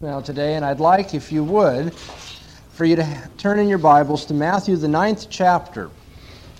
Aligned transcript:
now 0.00 0.20
today, 0.20 0.54
and 0.54 0.64
I'd 0.64 0.78
like, 0.78 1.12
if 1.12 1.32
you 1.32 1.42
would, 1.42 1.92
for 1.92 2.84
you 2.84 2.94
to 2.94 3.30
turn 3.36 3.58
in 3.58 3.66
your 3.66 3.78
Bibles 3.78 4.26
to 4.26 4.34
Matthew, 4.34 4.76
the 4.76 4.86
ninth 4.86 5.26
chapter. 5.28 5.90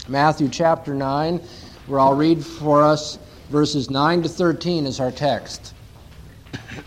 Matthew 0.08 0.48
chapter 0.48 0.92
9, 0.92 1.40
where 1.86 2.00
I'll 2.00 2.16
read 2.16 2.44
for 2.44 2.82
us 2.82 3.16
verses 3.48 3.90
9 3.90 4.24
to 4.24 4.28
13 4.28 4.86
is 4.86 4.98
our 4.98 5.12
text. 5.12 5.72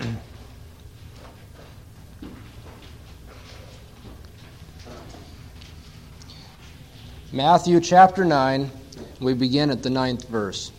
Matthew 7.31 7.79
chapter 7.79 8.26
9, 8.26 8.70
we 9.22 9.33
begin 9.33 9.70
at 9.70 9.83
the 9.83 9.90
ninth 9.90 10.28
verse. 10.28 10.74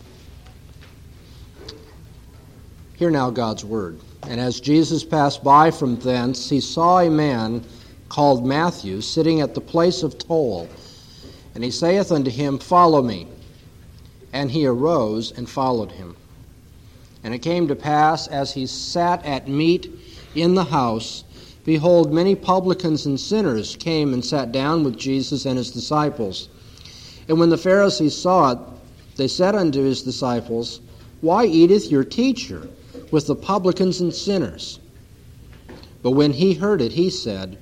Hear 2.93 3.09
now 3.09 3.31
God's 3.31 3.65
word. 3.65 3.99
And 4.27 4.39
as 4.39 4.59
Jesus 4.59 5.03
passed 5.03 5.43
by 5.43 5.71
from 5.71 5.97
thence, 5.97 6.49
he 6.49 6.61
saw 6.61 6.99
a 6.99 7.09
man 7.09 7.63
called 8.09 8.45
Matthew 8.45 9.01
sitting 9.01 9.41
at 9.41 9.53
the 9.53 9.61
place 9.61 10.03
of 10.03 10.17
toll. 10.17 10.69
And 11.55 11.63
he 11.63 11.71
saith 11.71 12.11
unto 12.11 12.31
him, 12.31 12.57
Follow 12.57 13.01
me. 13.01 13.27
And 14.31 14.49
he 14.49 14.65
arose 14.65 15.31
and 15.31 15.49
followed 15.49 15.91
him. 15.91 16.15
And 17.23 17.33
it 17.33 17.39
came 17.39 17.67
to 17.67 17.75
pass, 17.75 18.27
as 18.27 18.53
he 18.53 18.65
sat 18.65 19.23
at 19.25 19.47
meat 19.47 19.89
in 20.35 20.55
the 20.55 20.63
house, 20.63 21.23
behold, 21.63 22.11
many 22.11 22.35
publicans 22.35 23.05
and 23.05 23.19
sinners 23.19 23.75
came 23.75 24.13
and 24.13 24.23
sat 24.23 24.51
down 24.51 24.83
with 24.83 24.97
Jesus 24.97 25.45
and 25.45 25.57
his 25.57 25.71
disciples. 25.71 26.49
And 27.27 27.39
when 27.39 27.49
the 27.49 27.57
Pharisees 27.57 28.15
saw 28.15 28.51
it, 28.51 28.59
they 29.15 29.27
said 29.27 29.55
unto 29.55 29.81
his 29.83 30.01
disciples, 30.01 30.81
Why 31.21 31.45
eateth 31.45 31.91
your 31.91 32.03
teacher 32.03 32.67
with 33.11 33.27
the 33.27 33.35
publicans 33.35 34.01
and 34.01 34.13
sinners? 34.13 34.79
But 36.01 36.11
when 36.11 36.33
he 36.33 36.53
heard 36.53 36.81
it, 36.81 36.91
he 36.91 37.09
said, 37.09 37.57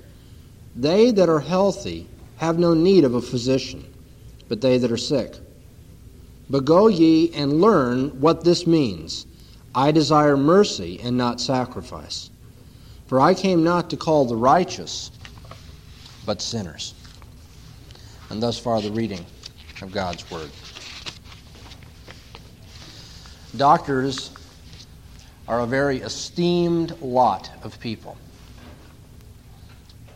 They 0.75 1.11
that 1.11 1.29
are 1.29 1.39
healthy 1.39 2.07
have 2.37 2.57
no 2.57 2.73
need 2.73 3.03
of 3.03 3.13
a 3.13 3.21
physician, 3.21 3.85
but 4.49 4.61
they 4.61 4.77
that 4.79 4.91
are 4.91 4.97
sick. 4.97 5.35
But 6.49 6.65
go 6.65 6.87
ye 6.87 7.31
and 7.33 7.61
learn 7.61 8.19
what 8.19 8.43
this 8.43 8.65
means. 8.65 9.25
I 9.73 9.91
desire 9.91 10.35
mercy 10.35 10.99
and 11.01 11.15
not 11.15 11.39
sacrifice. 11.39 12.29
For 13.07 13.21
I 13.21 13.33
came 13.33 13.63
not 13.63 13.89
to 13.91 13.97
call 13.97 14.25
the 14.25 14.35
righteous, 14.35 15.11
but 16.25 16.41
sinners. 16.41 16.93
And 18.29 18.41
thus 18.41 18.57
far 18.57 18.81
the 18.81 18.91
reading 18.91 19.25
of 19.81 19.91
God's 19.91 20.29
Word. 20.31 20.49
Doctors 23.55 24.31
are 25.47 25.61
a 25.61 25.65
very 25.65 25.97
esteemed 25.97 26.99
lot 27.01 27.49
of 27.63 27.79
people. 27.79 28.17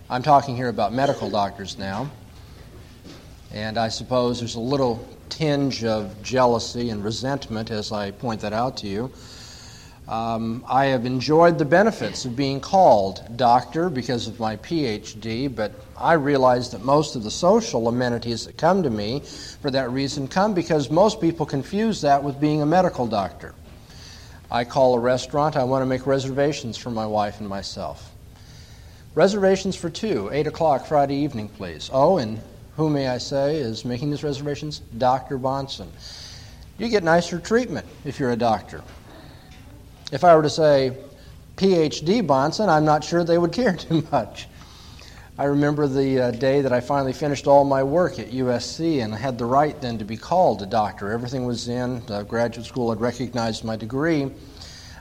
I'm 0.09 0.23
talking 0.23 0.55
here 0.55 0.69
about 0.69 0.93
medical 0.93 1.29
doctors 1.29 1.77
now, 1.77 2.09
and 3.51 3.77
I 3.77 3.89
suppose 3.89 4.39
there's 4.39 4.55
a 4.55 4.59
little 4.59 5.07
tinge 5.29 5.83
of 5.83 6.21
jealousy 6.21 6.89
and 6.89 7.03
resentment 7.03 7.71
as 7.71 7.91
I 7.91 8.11
point 8.11 8.41
that 8.41 8.53
out 8.53 8.77
to 8.77 8.87
you. 8.87 9.11
Um, 10.07 10.63
I 10.67 10.85
have 10.85 11.07
enjoyed 11.07 11.57
the 11.57 11.65
benefits 11.65 12.25
of 12.25 12.35
being 12.35 12.59
called 12.59 13.23
doctor 13.35 13.89
because 13.89 14.27
of 14.27 14.39
my 14.39 14.55
PhD, 14.57 15.53
but 15.53 15.71
I 15.97 16.13
realize 16.13 16.69
that 16.71 16.85
most 16.85 17.15
of 17.15 17.23
the 17.23 17.31
social 17.31 17.87
amenities 17.87 18.45
that 18.45 18.55
come 18.55 18.83
to 18.83 18.91
me 18.91 19.21
for 19.61 19.71
that 19.71 19.89
reason 19.89 20.27
come 20.27 20.53
because 20.53 20.91
most 20.91 21.19
people 21.19 21.47
confuse 21.47 22.01
that 22.01 22.23
with 22.23 22.39
being 22.39 22.61
a 22.61 22.67
medical 22.67 23.07
doctor. 23.07 23.55
I 24.55 24.63
call 24.63 24.95
a 24.95 24.99
restaurant, 24.99 25.57
I 25.57 25.65
want 25.65 25.81
to 25.81 25.85
make 25.85 26.07
reservations 26.07 26.77
for 26.77 26.89
my 26.89 27.05
wife 27.05 27.41
and 27.41 27.49
myself. 27.49 28.09
Reservations 29.13 29.75
for 29.75 29.89
two, 29.89 30.29
8 30.31 30.47
o'clock 30.47 30.85
Friday 30.85 31.17
evening, 31.17 31.49
please. 31.49 31.89
Oh, 31.91 32.19
and 32.19 32.39
who 32.77 32.89
may 32.89 33.09
I 33.09 33.17
say 33.17 33.57
is 33.57 33.83
making 33.83 34.11
these 34.11 34.23
reservations? 34.23 34.79
Dr. 34.97 35.37
Bahnsen. 35.37 35.87
You 36.77 36.87
get 36.87 37.03
nicer 37.03 37.37
treatment 37.37 37.85
if 38.05 38.17
you're 38.17 38.31
a 38.31 38.37
doctor. 38.37 38.81
If 40.13 40.23
I 40.23 40.33
were 40.33 40.43
to 40.43 40.49
say 40.49 40.95
PhD 41.57 42.25
Bahnsen, 42.25 42.69
I'm 42.69 42.85
not 42.85 43.03
sure 43.03 43.25
they 43.25 43.37
would 43.37 43.51
care 43.51 43.75
too 43.75 44.07
much. 44.09 44.47
I 45.37 45.43
remember 45.43 45.85
the 45.85 46.21
uh, 46.21 46.31
day 46.31 46.61
that 46.61 46.71
I 46.71 46.79
finally 46.79 47.11
finished 47.11 47.45
all 47.45 47.65
my 47.65 47.83
work 47.83 48.19
at 48.19 48.31
USC 48.31 49.03
and 49.03 49.13
I 49.13 49.17
had 49.17 49.37
the 49.37 49.43
right 49.43 49.79
then 49.81 49.97
to 49.97 50.05
be 50.05 50.15
called 50.15 50.61
a 50.61 50.65
doctor. 50.65 51.11
Everything 51.11 51.45
was 51.45 51.67
in. 51.67 52.01
Uh, 52.07 52.23
graduate 52.23 52.65
school 52.65 52.89
had 52.89 53.01
recognized 53.01 53.65
my 53.65 53.75
degree. 53.75 54.31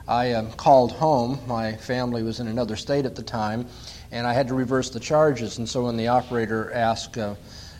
I 0.07 0.33
uh, 0.33 0.51
called 0.51 0.91
home. 0.91 1.39
My 1.47 1.73
family 1.73 2.21
was 2.21 2.39
in 2.39 2.47
another 2.47 2.75
state 2.75 3.05
at 3.05 3.15
the 3.15 3.23
time, 3.23 3.67
and 4.11 4.27
I 4.27 4.33
had 4.33 4.47
to 4.49 4.53
reverse 4.53 4.91
the 4.91 4.99
charges. 4.99 5.57
And 5.57 5.67
so 5.67 5.85
when 5.85 5.97
the 5.97 6.09
operator 6.09 6.71
asked, 6.73 7.17
uh, 7.17 7.35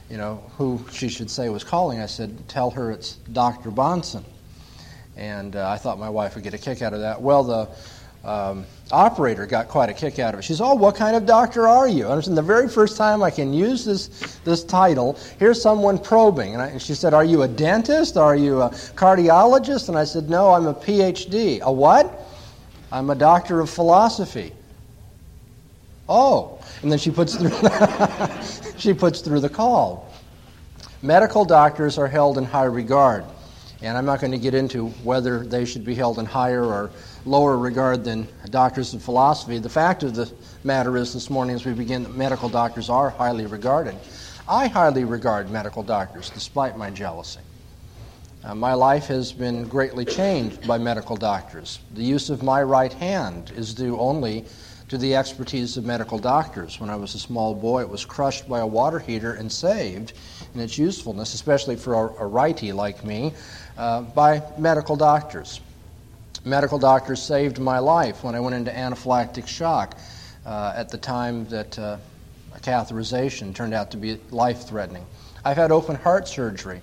you 0.10 0.18
know, 0.18 0.44
who 0.58 0.84
she 0.92 1.08
should 1.08 1.30
say 1.30 1.50
was 1.50 1.64
calling, 1.64 2.00
I 2.00 2.08
said, 2.08 2.48
"Tell 2.48 2.72
her 2.72 2.92
it's 2.92 3.16
Dr. 3.32 3.70
Bahnsen." 3.70 4.24
And 5.16 5.56
uh, 5.56 5.70
I 5.70 5.78
thought 5.78 6.00
my 6.00 6.10
wife 6.10 6.36
would 6.36 6.44
get 6.44 6.54
a 6.56 6.58
kick 6.58 6.82
out 6.82 6.94
of 6.94 7.02
that. 7.02 7.22
Well, 7.22 7.44
the 7.44 7.70
um, 8.26 8.66
operator 8.92 9.46
got 9.46 9.68
quite 9.68 9.90
a 9.90 9.94
kick 9.94 10.20
out 10.20 10.34
of 10.34 10.40
it. 10.40 10.44
She 10.44 10.54
said, 10.54 10.66
"Oh, 10.66 10.76
what 10.76 10.96
kind 10.96 11.16
of 11.16 11.26
doctor 11.26 11.68
are 11.68 11.88
you?" 11.88 12.10
And 12.10 12.24
the 12.24 12.42
very 12.42 12.68
first 12.68 12.98
time 12.98 13.24
I 13.24 13.30
can 13.30 13.54
use 13.54 13.86
this 13.86 14.08
this 14.44 14.64
title, 14.64 15.18
here's 15.40 15.62
someone 15.62 15.98
probing, 15.98 16.54
and, 16.54 16.62
I, 16.62 16.68
and, 16.68 16.82
she 16.82 16.96
said, 16.96 17.14
"Are 17.14 17.24
you 17.24 17.44
a 17.44 17.48
dentist? 17.48 18.18
Are 18.18 18.36
you 18.36 18.62
a 18.62 18.70
cardiologist?" 18.70 19.90
And 19.90 19.98
I 19.98 20.04
said, 20.04 20.30
"No, 20.30 20.52
I'm 20.54 20.66
a 20.66 20.74
PhD. 20.74 21.62
A 21.62 21.72
what? 21.72 22.22
I'm 22.92 23.10
a 23.10 23.16
doctor 23.16 23.60
of 23.60 23.70
philosophy." 23.70 24.52
Oh, 26.08 26.60
and 26.82 26.92
then 26.92 27.00
she 27.00 27.12
puts 27.12 27.36
through 27.36 27.52
she 28.78 28.94
puts 28.94 29.22
through 29.22 29.40
the 29.40 29.50
call. 29.50 30.12
Medical 31.02 31.46
doctors 31.46 31.98
are 31.98 32.08
held 32.08 32.38
in 32.38 32.44
high 32.44 32.64
regard. 32.64 33.26
And 33.82 33.98
I'm 33.98 34.06
not 34.06 34.20
going 34.20 34.32
to 34.32 34.40
get 34.40 34.56
into 34.56 34.88
whether 35.04 35.46
they 35.46 35.66
should 35.66 35.86
be 35.86 35.94
held 35.94 36.18
in 36.18 36.26
higher 36.26 36.64
or 36.64 36.90
lower 37.26 37.58
regard 37.58 38.04
than 38.04 38.28
doctors 38.50 38.94
of 38.94 39.02
philosophy. 39.02 39.58
The 39.58 39.70
fact 39.70 40.04
of 40.04 40.16
the 40.16 40.32
matter 40.64 40.96
is, 40.96 41.14
this 41.14 41.30
morning 41.30 41.56
as 41.56 41.66
we 41.66 41.74
begin, 41.74 42.04
that 42.04 42.16
medical 42.16 42.50
doctors 42.50 42.90
are 42.90 43.10
highly 43.10 43.46
regarded. 43.46 43.96
I 44.48 44.68
highly 44.68 45.06
regard 45.06 45.50
medical 45.50 45.82
doctors, 45.84 46.30
despite 46.30 46.78
my 46.78 46.92
jealousy. 46.92 47.40
Uh, 48.44 48.54
my 48.54 48.74
life 48.74 49.08
has 49.08 49.34
been 49.34 49.68
greatly 49.68 50.06
changed 50.06 50.68
by 50.68 50.78
medical 50.78 51.16
doctors. 51.16 51.80
The 51.96 52.04
use 52.04 52.30
of 52.30 52.44
my 52.44 52.62
right 52.62 52.94
hand 52.94 53.52
is 53.56 53.74
due 53.74 53.98
only 53.98 54.46
to 54.88 55.00
the 55.00 55.16
expertise 55.16 55.78
of 55.78 55.84
medical 55.86 56.20
doctors. 56.20 56.80
When 56.80 56.92
I 56.92 56.96
was 56.96 57.16
a 57.16 57.20
small 57.20 57.56
boy, 57.56 57.82
it 57.82 57.90
was 57.90 58.06
crushed 58.06 58.48
by 58.48 58.60
a 58.60 58.68
water 58.68 59.00
heater 59.00 59.34
and 59.34 59.52
saved 59.52 60.14
in 60.54 60.60
its 60.62 60.78
usefulness, 60.78 61.34
especially 61.34 61.76
for 61.76 61.96
a, 61.96 62.24
a 62.24 62.28
righty 62.28 62.72
like 62.72 63.04
me, 63.04 63.34
uh, 63.80 64.02
by 64.02 64.44
medical 64.60 64.96
doctors. 64.96 65.60
Medical 66.46 66.78
doctors 66.78 67.24
saved 67.24 67.58
my 67.58 67.80
life 67.80 68.24
when 68.24 68.36
I 68.36 68.40
went 68.40 68.56
into 68.56 68.70
anaphylactic 68.70 69.48
shock 69.48 69.98
uh, 70.46 70.74
at 70.76 70.90
the 70.90 70.98
time 70.98 71.46
that 71.48 71.80
uh, 71.80 71.98
catheterization 72.62 73.54
turned 73.54 73.74
out 73.74 73.90
to 73.92 73.98
be 73.98 74.20
life 74.30 74.68
threatening. 74.68 75.06
I've 75.44 75.58
had 75.58 75.72
open 75.72 75.96
heart 75.96 76.28
surgery. 76.28 76.82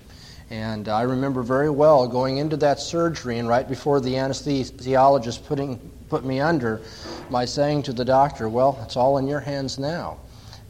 And 0.50 0.88
I 0.88 1.02
remember 1.02 1.42
very 1.42 1.70
well 1.70 2.06
going 2.08 2.38
into 2.38 2.58
that 2.58 2.78
surgery, 2.78 3.38
and 3.38 3.48
right 3.48 3.66
before 3.66 4.00
the 4.00 4.14
anesthesiologist 4.14 5.46
putting, 5.46 5.78
put 6.10 6.24
me 6.24 6.40
under, 6.40 6.82
my 7.30 7.46
saying 7.46 7.84
to 7.84 7.92
the 7.94 8.04
doctor, 8.04 8.48
Well, 8.48 8.78
it's 8.82 8.96
all 8.96 9.16
in 9.16 9.26
your 9.26 9.40
hands 9.40 9.78
now. 9.78 10.18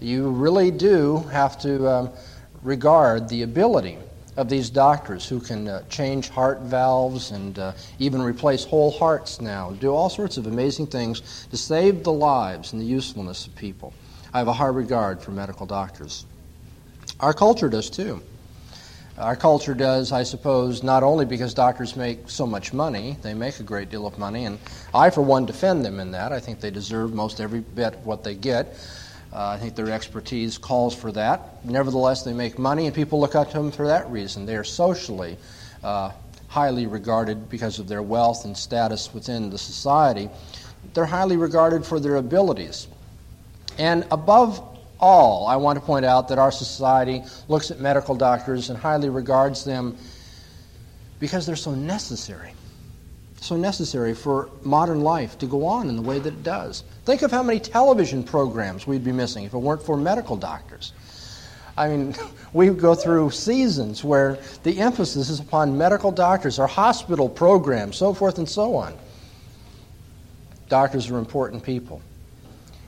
You 0.00 0.31
really 0.31 0.70
do 0.70 1.19
have 1.32 1.58
to 1.62 1.88
um, 1.88 2.10
regard 2.62 3.28
the 3.28 3.42
ability 3.42 3.98
of 4.37 4.48
these 4.48 4.70
doctors 4.70 5.28
who 5.28 5.41
can 5.41 5.69
uh, 5.69 5.82
change 5.88 6.28
heart 6.31 6.60
valves 6.60 7.31
and 7.31 7.59
uh, 7.59 7.72
even 7.98 8.22
replace 8.22 8.65
whole 8.65 8.91
hearts 8.91 9.41
now, 9.41 9.72
do 9.72 9.93
all 9.94 10.09
sorts 10.09 10.37
of 10.37 10.47
amazing 10.47 10.87
things 10.87 11.47
to 11.50 11.56
save 11.56 12.02
the 12.05 12.12
lives 12.12 12.73
and 12.73 12.81
the 12.81 12.87
usefulness 12.87 13.46
of 13.46 13.55
people. 13.55 13.93
I 14.32 14.38
have 14.38 14.49
a 14.49 14.52
high 14.52 14.67
regard 14.67 15.20
for 15.20 15.31
medical 15.31 15.67
doctors. 15.67 16.25
Our 17.20 17.34
culture 17.34 17.69
does 17.69 17.90
too. 17.90 18.23
Our 19.19 19.37
culture 19.37 19.75
does, 19.75 20.11
I 20.11 20.23
suppose, 20.23 20.82
not 20.82 21.02
only 21.02 21.26
because 21.26 21.52
doctors 21.52 21.96
make 21.96 22.31
so 22.31 22.46
much 22.46 22.73
money, 22.73 23.19
they 23.20 23.35
make 23.35 23.61
a 23.61 23.62
great 23.62 23.90
deal 23.90 24.06
of 24.06 24.19
money, 24.19 24.46
and 24.46 24.58
I, 24.94 25.11
for 25.11 25.20
one, 25.20 25.44
defend 25.44 25.85
them 25.85 26.00
in 26.00 26.12
that. 26.12 26.32
I 26.32 26.40
think 26.40 26.61
they 26.61 26.70
deserve 26.70 27.12
most 27.12 27.38
every 27.38 27.61
bit 27.61 27.94
of 27.94 28.06
what 28.06 28.25
they 28.25 28.35
get. 28.35 28.75
Uh, 29.32 29.49
I 29.49 29.58
think 29.58 29.75
their 29.75 29.90
expertise 29.90 30.58
calls 30.58 30.94
for 30.94 31.11
that. 31.12 31.64
Nevertheless, 31.64 32.23
they 32.23 32.34
make 32.34 32.58
money, 32.58 32.87
and 32.87 32.94
people 32.94 33.19
look 33.19 33.34
up 33.34 33.50
to 33.52 33.58
them 33.58 33.70
for 33.70 33.87
that 33.87 34.11
reason. 34.11 34.44
They 34.44 34.56
are 34.56 34.64
socially 34.64 35.38
uh, 35.82 36.11
highly 36.49 36.87
regarded 36.87 37.49
because 37.49 37.79
of 37.79 37.88
their 37.88 38.02
wealth 38.02 38.44
and 38.44 38.55
status 38.56 39.14
within 39.14 39.49
the 39.49 39.56
society. 39.56 40.29
They're 40.93 41.06
highly 41.06 41.38
regarded 41.38 41.87
for 41.87 41.99
their 41.99 42.17
abilities. 42.17 42.88
And 43.79 44.05
above 44.11 44.62
all, 45.00 45.46
I 45.46 45.56
want 45.56 45.78
to 45.78 45.85
point 45.85 46.05
out 46.05 46.28
that 46.28 46.38
our 46.38 46.52
society 46.52 47.23
looks 47.49 47.70
at 47.70 47.81
medical 47.81 48.14
doctors 48.14 48.69
and 48.69 48.78
highly 48.78 49.08
regards 49.08 49.64
them 49.64 49.96
because 51.19 51.46
they're 51.46 51.56
so 51.56 51.75
necessary. 51.75 52.52
so 53.40 53.56
necessary 53.56 54.14
for 54.14 54.50
modern 54.62 55.00
life 55.00 55.38
to 55.38 55.46
go 55.46 55.64
on 55.64 55.88
in 55.88 55.96
the 55.96 56.02
way 56.02 56.19
that 56.19 56.32
it 56.32 56.43
does. 56.43 56.85
Think 57.04 57.22
of 57.22 57.31
how 57.32 57.43
many 57.43 57.58
television 57.58 58.22
programs 58.22 58.87
we'd 58.87 59.04
be 59.04 59.12
missing 59.12 59.44
if 59.44 59.54
it 59.54 59.58
weren't 59.58 59.82
for 59.82 59.96
medical 59.96 60.37
doctors. 60.37 60.93
I 61.76 61.88
mean, 61.88 62.14
we 62.52 62.69
go 62.69 62.94
through 62.94 63.31
seasons 63.31 64.04
where 64.04 64.38
the 64.62 64.78
emphasis 64.78 65.28
is 65.28 65.40
upon 65.40 65.76
medical 65.76 66.12
doctors, 66.12 66.58
our 66.58 66.66
hospital 66.69 67.28
programs, 67.28 67.96
so 67.96 68.14
forth 68.14 68.38
and 68.38 68.49
so 68.49 68.76
on. 68.76 68.96
Doctors 70.69 71.10
are 71.10 71.19
important 71.19 71.62
people, 71.62 72.00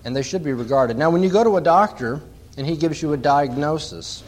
and 0.05 0.15
they 0.15 0.23
should 0.23 0.45
be 0.45 0.53
regarded. 0.53 0.97
Now, 0.97 1.11
when 1.11 1.23
you 1.23 1.29
go 1.29 1.43
to 1.43 1.57
a 1.57 1.61
doctor 1.61 2.21
and 2.57 2.67
he 2.67 2.77
gives 2.77 3.03
you 3.03 3.13
a 3.15 3.17
diagnosis, 3.17 4.23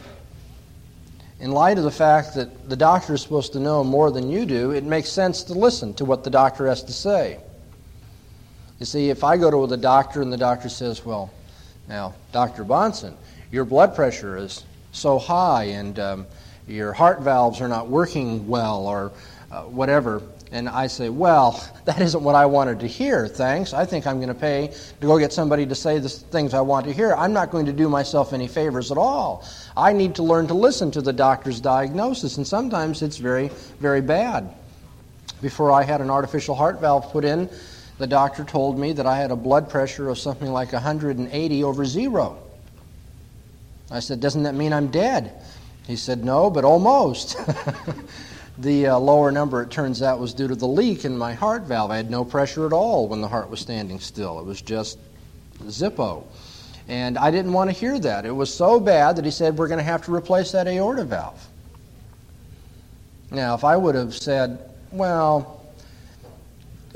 in 1.38 1.52
light 1.52 1.78
of 1.78 1.84
the 1.84 1.90
fact 1.90 2.34
that 2.34 2.68
the 2.68 2.76
doctor 2.76 3.14
is 3.14 3.22
supposed 3.22 3.52
to 3.52 3.60
know 3.60 3.84
more 3.84 4.10
than 4.10 4.30
you 4.30 4.46
do, 4.46 4.72
it 4.72 4.84
makes 4.84 5.10
sense 5.10 5.44
to 5.44 5.52
listen 5.52 5.94
to 5.94 6.04
what 6.04 6.24
the 6.24 6.30
doctor 6.30 6.66
has 6.66 6.82
to 6.82 6.92
say. 6.92 7.38
You 8.78 8.84
see, 8.86 9.08
if 9.08 9.24
I 9.24 9.36
go 9.38 9.50
to 9.50 9.66
the 9.66 9.76
doctor 9.76 10.20
and 10.20 10.32
the 10.32 10.36
doctor 10.36 10.68
says, 10.68 11.04
Well, 11.04 11.30
now, 11.88 12.14
Dr. 12.32 12.64
Bahnsen, 12.64 13.14
your 13.50 13.64
blood 13.64 13.94
pressure 13.94 14.36
is 14.36 14.64
so 14.92 15.18
high 15.18 15.64
and 15.64 15.98
um, 15.98 16.26
your 16.66 16.92
heart 16.92 17.22
valves 17.22 17.60
are 17.60 17.68
not 17.68 17.88
working 17.88 18.48
well 18.48 18.86
or 18.86 19.12
uh, 19.50 19.62
whatever, 19.62 20.22
and 20.52 20.68
I 20.68 20.88
say, 20.88 21.08
Well, 21.08 21.64
that 21.86 22.00
isn't 22.00 22.22
what 22.22 22.34
I 22.34 22.44
wanted 22.44 22.80
to 22.80 22.86
hear, 22.86 23.26
thanks. 23.26 23.72
I 23.72 23.86
think 23.86 24.06
I'm 24.06 24.16
going 24.16 24.28
to 24.28 24.34
pay 24.34 24.74
to 25.00 25.06
go 25.06 25.18
get 25.18 25.32
somebody 25.32 25.64
to 25.66 25.74
say 25.74 25.98
the 25.98 26.10
things 26.10 26.52
I 26.52 26.60
want 26.60 26.86
to 26.86 26.92
hear. 26.92 27.14
I'm 27.14 27.32
not 27.32 27.50
going 27.50 27.66
to 27.66 27.72
do 27.72 27.88
myself 27.88 28.34
any 28.34 28.48
favors 28.48 28.92
at 28.92 28.98
all. 28.98 29.44
I 29.74 29.94
need 29.94 30.16
to 30.16 30.22
learn 30.22 30.48
to 30.48 30.54
listen 30.54 30.90
to 30.92 31.00
the 31.00 31.12
doctor's 31.14 31.60
diagnosis, 31.60 32.36
and 32.36 32.46
sometimes 32.46 33.00
it's 33.00 33.16
very, 33.16 33.48
very 33.80 34.02
bad. 34.02 34.54
Before 35.40 35.70
I 35.70 35.82
had 35.82 36.00
an 36.00 36.10
artificial 36.10 36.54
heart 36.54 36.80
valve 36.80 37.10
put 37.12 37.24
in, 37.24 37.48
the 37.98 38.06
doctor 38.06 38.44
told 38.44 38.78
me 38.78 38.92
that 38.92 39.06
I 39.06 39.16
had 39.18 39.30
a 39.30 39.36
blood 39.36 39.68
pressure 39.70 40.08
of 40.08 40.18
something 40.18 40.50
like 40.50 40.72
180 40.72 41.64
over 41.64 41.84
zero. 41.84 42.38
I 43.90 44.00
said, 44.00 44.20
Doesn't 44.20 44.44
that 44.44 44.54
mean 44.54 44.72
I'm 44.72 44.88
dead? 44.88 45.32
He 45.86 45.96
said, 45.96 46.24
No, 46.24 46.50
but 46.50 46.64
almost. 46.64 47.36
The 48.58 48.86
uh, 48.86 48.98
lower 48.98 49.30
number, 49.30 49.62
it 49.62 49.70
turns 49.70 50.00
out, 50.00 50.18
was 50.18 50.32
due 50.32 50.48
to 50.48 50.54
the 50.54 50.66
leak 50.66 51.04
in 51.04 51.16
my 51.16 51.34
heart 51.34 51.64
valve. 51.64 51.90
I 51.90 51.96
had 51.96 52.10
no 52.10 52.24
pressure 52.24 52.64
at 52.64 52.72
all 52.72 53.06
when 53.06 53.20
the 53.20 53.28
heart 53.28 53.50
was 53.50 53.60
standing 53.60 54.00
still. 54.00 54.40
It 54.40 54.46
was 54.46 54.62
just 54.62 54.98
Zippo. 55.64 56.24
And 56.88 57.18
I 57.18 57.30
didn't 57.30 57.52
want 57.52 57.68
to 57.68 57.76
hear 57.76 57.98
that. 57.98 58.24
It 58.24 58.30
was 58.30 58.54
so 58.54 58.80
bad 58.80 59.16
that 59.16 59.26
he 59.26 59.30
said, 59.30 59.58
We're 59.58 59.68
going 59.68 59.78
to 59.78 59.84
have 59.84 60.04
to 60.06 60.14
replace 60.14 60.52
that 60.52 60.66
aorta 60.66 61.04
valve. 61.04 61.46
Now, 63.30 63.54
if 63.54 63.62
I 63.62 63.76
would 63.76 63.94
have 63.94 64.14
said, 64.14 64.58
Well, 64.90 65.55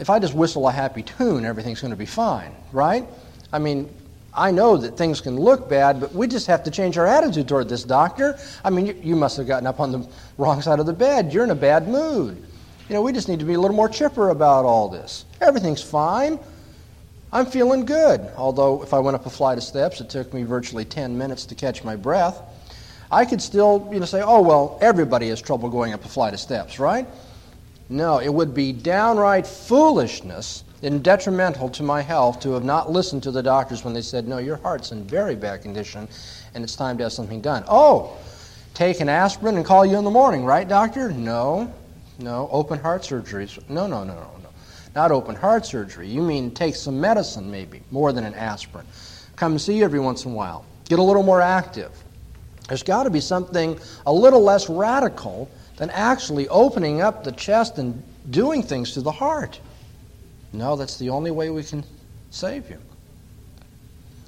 if 0.00 0.08
I 0.08 0.19
just 0.19 0.35
whistle 0.35 0.67
a 0.67 0.73
happy 0.73 1.02
tune, 1.02 1.44
everything's 1.44 1.81
going 1.81 1.93
to 1.93 1.97
be 1.97 2.06
fine, 2.06 2.52
right? 2.73 3.06
I 3.52 3.58
mean, 3.58 3.93
I 4.32 4.50
know 4.50 4.76
that 4.79 4.97
things 4.97 5.20
can 5.20 5.37
look 5.37 5.69
bad, 5.69 6.00
but 6.00 6.14
we 6.14 6.26
just 6.26 6.47
have 6.47 6.64
to 6.64 6.70
change 6.70 6.97
our 6.97 7.06
attitude 7.06 7.47
toward 7.47 7.69
this 7.69 7.85
doctor. 7.85 8.38
I 8.64 8.70
mean, 8.70 8.87
you, 8.87 8.97
you, 9.02 9.17
must 9.17 9.37
have 9.37 9.47
gotten 9.47 9.67
up 9.67 9.79
on 9.79 9.93
the 9.93 10.08
wrong 10.38 10.62
side 10.62 10.81
of 10.81 10.87
the 10.87 10.94
bed. 10.94 11.32
You're 11.35 11.44
in 11.44 11.50
a 11.50 11.55
bad 11.55 11.87
mood. 11.87 12.37
You 12.88 12.94
know, 12.94 13.02
we 13.02 13.12
just 13.12 13.29
need 13.29 13.41
to 13.41 13.44
be 13.44 13.55
a 13.55 13.61
little 13.61 13.76
more 13.76 13.88
chipper 13.88 14.31
about 14.31 14.64
all 14.64 14.88
this. 14.88 15.26
Everything's 15.41 15.82
fine. 15.82 16.38
I'm 17.32 17.47
feeling 17.47 17.85
good. 17.85 18.20
Although, 18.37 18.82
if 18.82 18.94
I 18.94 19.00
went 19.00 19.17
up 19.17 19.26
a 19.26 19.31
flight 19.31 19.58
of 19.58 19.64
steps, 19.64 20.00
it 20.00 20.08
took 20.08 20.32
me 20.32 20.44
virtually 20.44 20.85
10 20.85 21.17
minutes 21.17 21.44
to 21.47 21.55
catch 21.55 21.85
my 21.85 21.94
breath. 21.94 22.41
I 23.12 23.25
could 23.25 23.43
still, 23.43 23.88
you 23.93 24.00
know, 24.00 24.06
say, 24.06 24.23
oh, 24.23 24.41
well, 24.41 24.79
everybody 24.81 25.29
has 25.29 25.43
trouble 25.43 25.69
going 25.69 25.93
up 25.93 26.05
a 26.05 26.08
flight 26.08 26.32
of 26.32 26.41
steps, 26.41 26.79
right? 26.79 27.06
No, 27.90 28.20
it 28.20 28.32
would 28.32 28.54
be 28.54 28.72
downright 28.72 29.44
foolishness 29.44 30.62
and 30.81 31.02
detrimental 31.02 31.69
to 31.70 31.82
my 31.82 32.00
health 32.00 32.38
to 32.40 32.52
have 32.52 32.62
not 32.62 32.92
listened 32.92 33.25
to 33.25 33.32
the 33.32 33.42
doctors 33.42 33.84
when 33.84 33.92
they 33.92 34.00
said, 34.00 34.28
No, 34.28 34.38
your 34.38 34.58
heart's 34.58 34.92
in 34.92 35.02
very 35.02 35.34
bad 35.34 35.62
condition 35.62 36.08
and 36.54 36.62
it's 36.62 36.76
time 36.76 36.96
to 36.98 37.02
have 37.02 37.12
something 37.12 37.40
done. 37.40 37.64
Oh, 37.66 38.16
take 38.75 39.00
an 39.00 39.08
aspirin 39.08 39.56
and 39.56 39.66
call 39.66 39.84
you 39.84 39.98
in 39.98 40.04
the 40.04 40.10
morning, 40.10 40.44
right, 40.44 40.69
doctor? 40.69 41.10
No, 41.10 41.75
no. 42.20 42.48
Open 42.52 42.78
heart 42.78 43.04
surgery. 43.04 43.48
No, 43.69 43.88
no, 43.88 44.04
no, 44.04 44.14
no, 44.14 44.31
no. 44.40 44.48
Not 44.94 45.10
open 45.10 45.34
heart 45.34 45.66
surgery. 45.66 46.08
You 46.08 46.22
mean 46.22 46.52
take 46.52 46.76
some 46.76 47.00
medicine, 47.00 47.50
maybe, 47.50 47.82
more 47.90 48.12
than 48.12 48.22
an 48.22 48.34
aspirin. 48.34 48.87
Come 49.34 49.58
see 49.58 49.78
you 49.78 49.84
every 49.84 50.00
once 50.00 50.25
in 50.25 50.31
a 50.31 50.34
while. 50.34 50.64
Get 50.88 51.00
a 51.00 51.02
little 51.02 51.25
more 51.25 51.40
active. 51.40 51.90
There's 52.69 52.84
got 52.84 53.02
to 53.02 53.10
be 53.10 53.20
something 53.20 53.81
a 54.06 54.12
little 54.12 54.42
less 54.42 54.69
radical 54.69 55.50
than 55.80 55.88
actually 55.90 56.46
opening 56.48 57.00
up 57.00 57.24
the 57.24 57.32
chest 57.32 57.78
and 57.78 58.02
doing 58.28 58.62
things 58.62 58.92
to 58.92 59.00
the 59.00 59.10
heart. 59.10 59.58
No, 60.52 60.76
that's 60.76 60.98
the 60.98 61.08
only 61.08 61.30
way 61.30 61.48
we 61.48 61.62
can 61.62 61.84
save 62.30 62.68
you. 62.68 62.76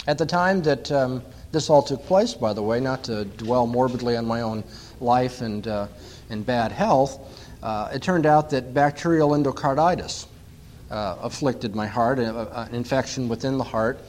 At 0.06 0.16
the 0.16 0.24
time 0.24 0.62
that 0.62 0.90
um, 0.90 1.22
this 1.52 1.68
all 1.68 1.82
took 1.82 2.06
place, 2.06 2.32
by 2.32 2.54
the 2.54 2.62
way, 2.62 2.80
not 2.80 3.04
to 3.04 3.26
dwell 3.26 3.66
morbidly 3.66 4.16
on 4.16 4.24
my 4.24 4.40
own 4.40 4.64
life 4.98 5.42
and, 5.42 5.68
uh, 5.68 5.88
and 6.30 6.44
bad 6.46 6.72
health, 6.72 7.20
uh, 7.62 7.90
it 7.92 8.00
turned 8.00 8.24
out 8.24 8.48
that 8.48 8.72
bacterial 8.72 9.32
endocarditis 9.32 10.26
uh, 10.90 11.16
afflicted 11.20 11.74
my 11.74 11.86
heart, 11.86 12.18
an 12.18 12.74
infection 12.74 13.28
within 13.28 13.58
the 13.58 13.64
heart. 13.64 14.02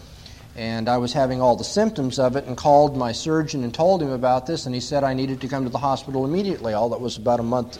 And 0.55 0.87
I 0.87 0.97
was 0.97 1.13
having 1.13 1.41
all 1.41 1.55
the 1.55 1.63
symptoms 1.63 2.19
of 2.19 2.35
it 2.35 2.45
and 2.45 2.55
called 2.55 2.95
my 2.95 3.11
surgeon 3.11 3.63
and 3.63 3.73
told 3.73 4.01
him 4.01 4.11
about 4.11 4.45
this, 4.45 4.65
and 4.65 4.75
he 4.75 4.81
said 4.81 5.03
I 5.03 5.13
needed 5.13 5.41
to 5.41 5.47
come 5.47 5.63
to 5.63 5.69
the 5.69 5.79
hospital 5.79 6.25
immediately. 6.25 6.73
All 6.73 6.89
that 6.89 7.01
was 7.01 7.17
about 7.17 7.39
a 7.39 7.43
month 7.43 7.79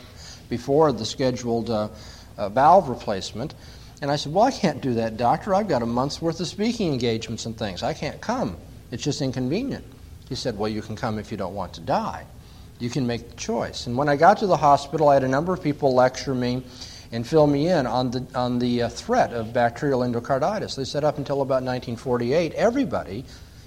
before 0.50 0.92
the 0.92 1.06
scheduled 1.06 1.70
uh, 1.70 1.90
uh, 2.38 2.50
valve 2.50 2.90
replacement. 2.90 3.54
And 4.02 4.10
I 4.10 4.16
said, 4.16 4.34
Well, 4.34 4.44
I 4.44 4.52
can't 4.52 4.82
do 4.82 4.96
that, 4.96 5.18
doctor. 5.18 5.54
I've 5.54 5.68
got 5.68 5.84
a 5.84 5.86
month's 5.86 6.22
worth 6.22 6.40
of 6.40 6.48
speaking 6.48 6.92
engagements 6.92 7.46
and 7.46 7.56
things. 7.56 7.84
I 7.84 7.94
can't 7.94 8.20
come. 8.20 8.58
It's 8.92 9.04
just 9.04 9.22
inconvenient. 9.22 9.86
He 10.28 10.36
said, 10.36 10.58
Well, 10.58 10.70
you 10.70 10.82
can 10.82 10.96
come 10.96 11.20
if 11.20 11.32
you 11.32 11.38
don't 11.38 11.54
want 11.54 11.74
to 11.74 11.82
die. 11.82 12.26
You 12.80 12.90
can 12.90 13.06
make 13.06 13.30
the 13.30 13.36
choice. 13.36 13.86
And 13.86 13.96
when 13.96 14.10
I 14.10 14.16
got 14.16 14.40
to 14.40 14.48
the 14.48 14.58
hospital, 14.58 15.10
I 15.10 15.14
had 15.14 15.24
a 15.24 15.28
number 15.28 15.54
of 15.54 15.62
people 15.62 15.94
lecture 15.94 16.34
me 16.34 16.64
and 17.14 17.26
fill 17.26 17.46
me 17.46 17.70
in 17.70 17.86
on 17.86 18.10
the, 18.10 18.26
on 18.34 18.58
the 18.58 18.82
uh, 18.82 18.90
threat 18.90 19.32
of 19.34 19.54
bacterial 19.54 20.02
endocarditis. 20.02 20.76
They 20.76 20.84
said 20.84 21.04
up 21.04 21.20
until 21.20 21.44
about 21.44 21.62
1948, 21.62 22.54
everybody 22.54 23.24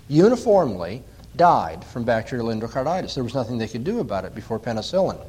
uniformly 0.09 1.05
died 1.37 1.85
from 1.85 2.03
bacterial 2.03 2.49
endocarditis. 2.49 3.15
There 3.15 3.23
was 3.23 3.35
nothing 3.35 3.57
they 3.57 3.69
could 3.69 3.85
do 3.85 4.01
about 4.01 4.25
it 4.25 4.35
before 4.35 4.59
penicillin. 4.59 5.25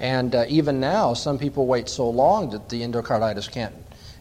And 0.00 0.34
uh, 0.34 0.46
even 0.48 0.80
now, 0.80 1.14
some 1.14 1.38
people 1.38 1.66
wait 1.66 1.88
so 1.88 2.10
long 2.10 2.50
that 2.50 2.68
the 2.68 2.82
endocarditis 2.82 3.50
can't 3.50 3.74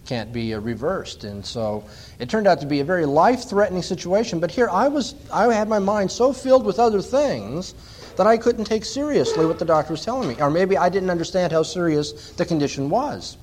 can't 0.06 0.32
be 0.32 0.54
uh, 0.54 0.60
reversed. 0.60 1.26
And 1.26 1.46
so 1.46 1.84
it 2.18 2.30
turned 2.30 2.48
out 2.48 2.62
to 2.62 2.66
be 2.66 2.80
a 2.80 2.84
very 2.86 3.06
life-threatening 3.06 3.82
situation. 3.82 4.40
But 4.40 4.52
here 4.52 4.70
I 4.70 4.88
was, 4.88 5.16
I 5.34 5.54
had 5.54 5.68
my 5.68 5.80
mind 5.80 6.12
so 6.12 6.32
filled 6.32 6.66
with 6.66 6.80
other 6.80 7.02
things 7.02 7.76
that 8.18 8.26
I 8.26 8.36
couldn't 8.36 8.66
take 8.66 8.84
seriously 8.84 9.46
what 9.46 9.60
the 9.60 9.66
doctor 9.66 9.94
was 9.94 10.04
telling 10.04 10.28
me, 10.28 10.36
or 10.40 10.50
maybe 10.50 10.76
I 10.76 10.90
didn't 10.90 11.12
understand 11.12 11.52
how 11.52 11.62
serious 11.64 12.32
the 12.32 12.46
condition 12.46 12.90
was. 12.90 13.38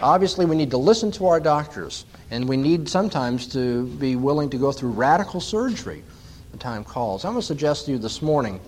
Obviously, 0.00 0.46
we 0.46 0.56
need 0.56 0.70
to 0.70 0.78
listen 0.78 1.10
to 1.12 1.26
our 1.26 1.40
doctors, 1.40 2.06
and 2.30 2.48
we 2.48 2.56
need 2.56 2.88
sometimes 2.88 3.48
to 3.48 3.86
be 3.86 4.14
willing 4.14 4.50
to 4.50 4.56
go 4.56 4.70
through 4.70 4.90
radical 4.90 5.40
surgery. 5.40 6.04
The 6.52 6.58
time 6.58 6.84
calls. 6.84 7.24
I'm 7.24 7.32
going 7.32 7.40
to 7.40 7.46
suggest 7.46 7.86
to 7.86 7.92
you 7.92 7.98
this 7.98 8.22
morning 8.22 8.60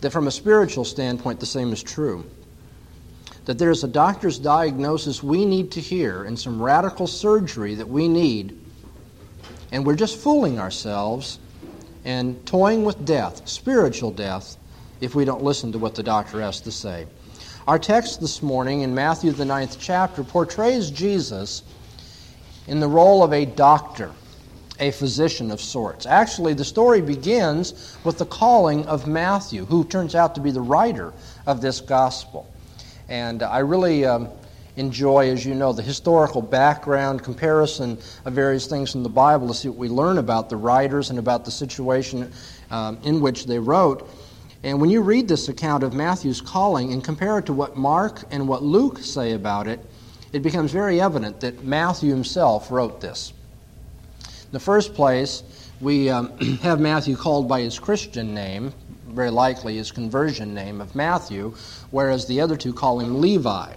that 0.00 0.10
from 0.10 0.26
a 0.26 0.30
spiritual 0.30 0.84
standpoint, 0.84 1.38
the 1.38 1.46
same 1.46 1.72
is 1.72 1.82
true. 1.82 2.24
That 3.44 3.58
there's 3.58 3.84
a 3.84 3.88
doctor's 3.88 4.38
diagnosis 4.38 5.22
we 5.22 5.44
need 5.44 5.70
to 5.72 5.80
hear 5.80 6.24
and 6.24 6.38
some 6.38 6.62
radical 6.62 7.06
surgery 7.06 7.74
that 7.74 7.88
we 7.88 8.08
need, 8.08 8.58
and 9.70 9.84
we're 9.84 9.96
just 9.96 10.18
fooling 10.18 10.58
ourselves 10.58 11.38
and 12.04 12.44
toying 12.46 12.84
with 12.84 13.04
death, 13.04 13.48
spiritual 13.48 14.10
death, 14.10 14.56
if 15.00 15.14
we 15.14 15.24
don't 15.24 15.42
listen 15.42 15.72
to 15.72 15.78
what 15.78 15.94
the 15.94 16.02
doctor 16.02 16.40
has 16.40 16.60
to 16.62 16.72
say. 16.72 17.06
Our 17.66 17.78
text 17.78 18.20
this 18.20 18.42
morning 18.42 18.82
in 18.82 18.94
Matthew, 18.94 19.32
the 19.32 19.44
ninth 19.44 19.78
chapter, 19.80 20.24
portrays 20.24 20.90
Jesus 20.90 21.62
in 22.66 22.80
the 22.80 22.88
role 22.88 23.22
of 23.22 23.32
a 23.32 23.44
doctor 23.44 24.12
a 24.78 24.90
physician 24.90 25.50
of 25.52 25.60
sorts. 25.60 26.06
Actually, 26.06 26.54
the 26.54 26.64
story 26.64 27.00
begins 27.00 27.96
with 28.04 28.18
the 28.18 28.26
calling 28.26 28.84
of 28.86 29.06
Matthew, 29.06 29.64
who 29.64 29.84
turns 29.84 30.14
out 30.14 30.34
to 30.34 30.40
be 30.40 30.50
the 30.50 30.60
writer 30.60 31.12
of 31.46 31.60
this 31.60 31.80
gospel. 31.80 32.52
And 33.08 33.42
I 33.42 33.58
really 33.58 34.04
um, 34.04 34.28
enjoy, 34.76 35.30
as 35.30 35.44
you 35.44 35.54
know, 35.54 35.72
the 35.72 35.82
historical 35.82 36.40
background, 36.40 37.22
comparison 37.22 37.98
of 38.24 38.32
various 38.32 38.66
things 38.66 38.94
in 38.94 39.02
the 39.02 39.08
Bible 39.08 39.48
to 39.48 39.54
see 39.54 39.68
what 39.68 39.78
we 39.78 39.88
learn 39.88 40.18
about 40.18 40.48
the 40.48 40.56
writers 40.56 41.10
and 41.10 41.18
about 41.18 41.44
the 41.44 41.50
situation 41.50 42.32
um, 42.70 42.98
in 43.04 43.20
which 43.20 43.46
they 43.46 43.58
wrote. 43.58 44.08
And 44.64 44.80
when 44.80 44.90
you 44.90 45.02
read 45.02 45.28
this 45.28 45.48
account 45.48 45.82
of 45.82 45.92
Matthew's 45.92 46.40
calling 46.40 46.92
and 46.92 47.02
compare 47.02 47.38
it 47.38 47.46
to 47.46 47.52
what 47.52 47.76
Mark 47.76 48.24
and 48.30 48.48
what 48.48 48.62
Luke 48.62 48.98
say 48.98 49.32
about 49.32 49.66
it, 49.66 49.80
it 50.32 50.42
becomes 50.42 50.72
very 50.72 51.00
evident 51.00 51.40
that 51.40 51.64
Matthew 51.64 52.10
himself 52.10 52.70
wrote 52.70 53.00
this. 53.00 53.32
In 54.24 54.52
the 54.52 54.60
first 54.60 54.94
place, 54.94 55.42
we 55.80 56.08
um, 56.08 56.36
have 56.62 56.80
Matthew 56.80 57.16
called 57.16 57.48
by 57.48 57.60
his 57.60 57.78
Christian 57.78 58.32
name, 58.32 58.72
very 59.08 59.30
likely 59.30 59.76
his 59.76 59.90
conversion 59.90 60.54
name 60.54 60.80
of 60.80 60.94
Matthew, 60.94 61.54
whereas 61.90 62.26
the 62.26 62.40
other 62.40 62.56
two 62.56 62.72
call 62.72 63.00
him 63.00 63.20
Levi. 63.20 63.74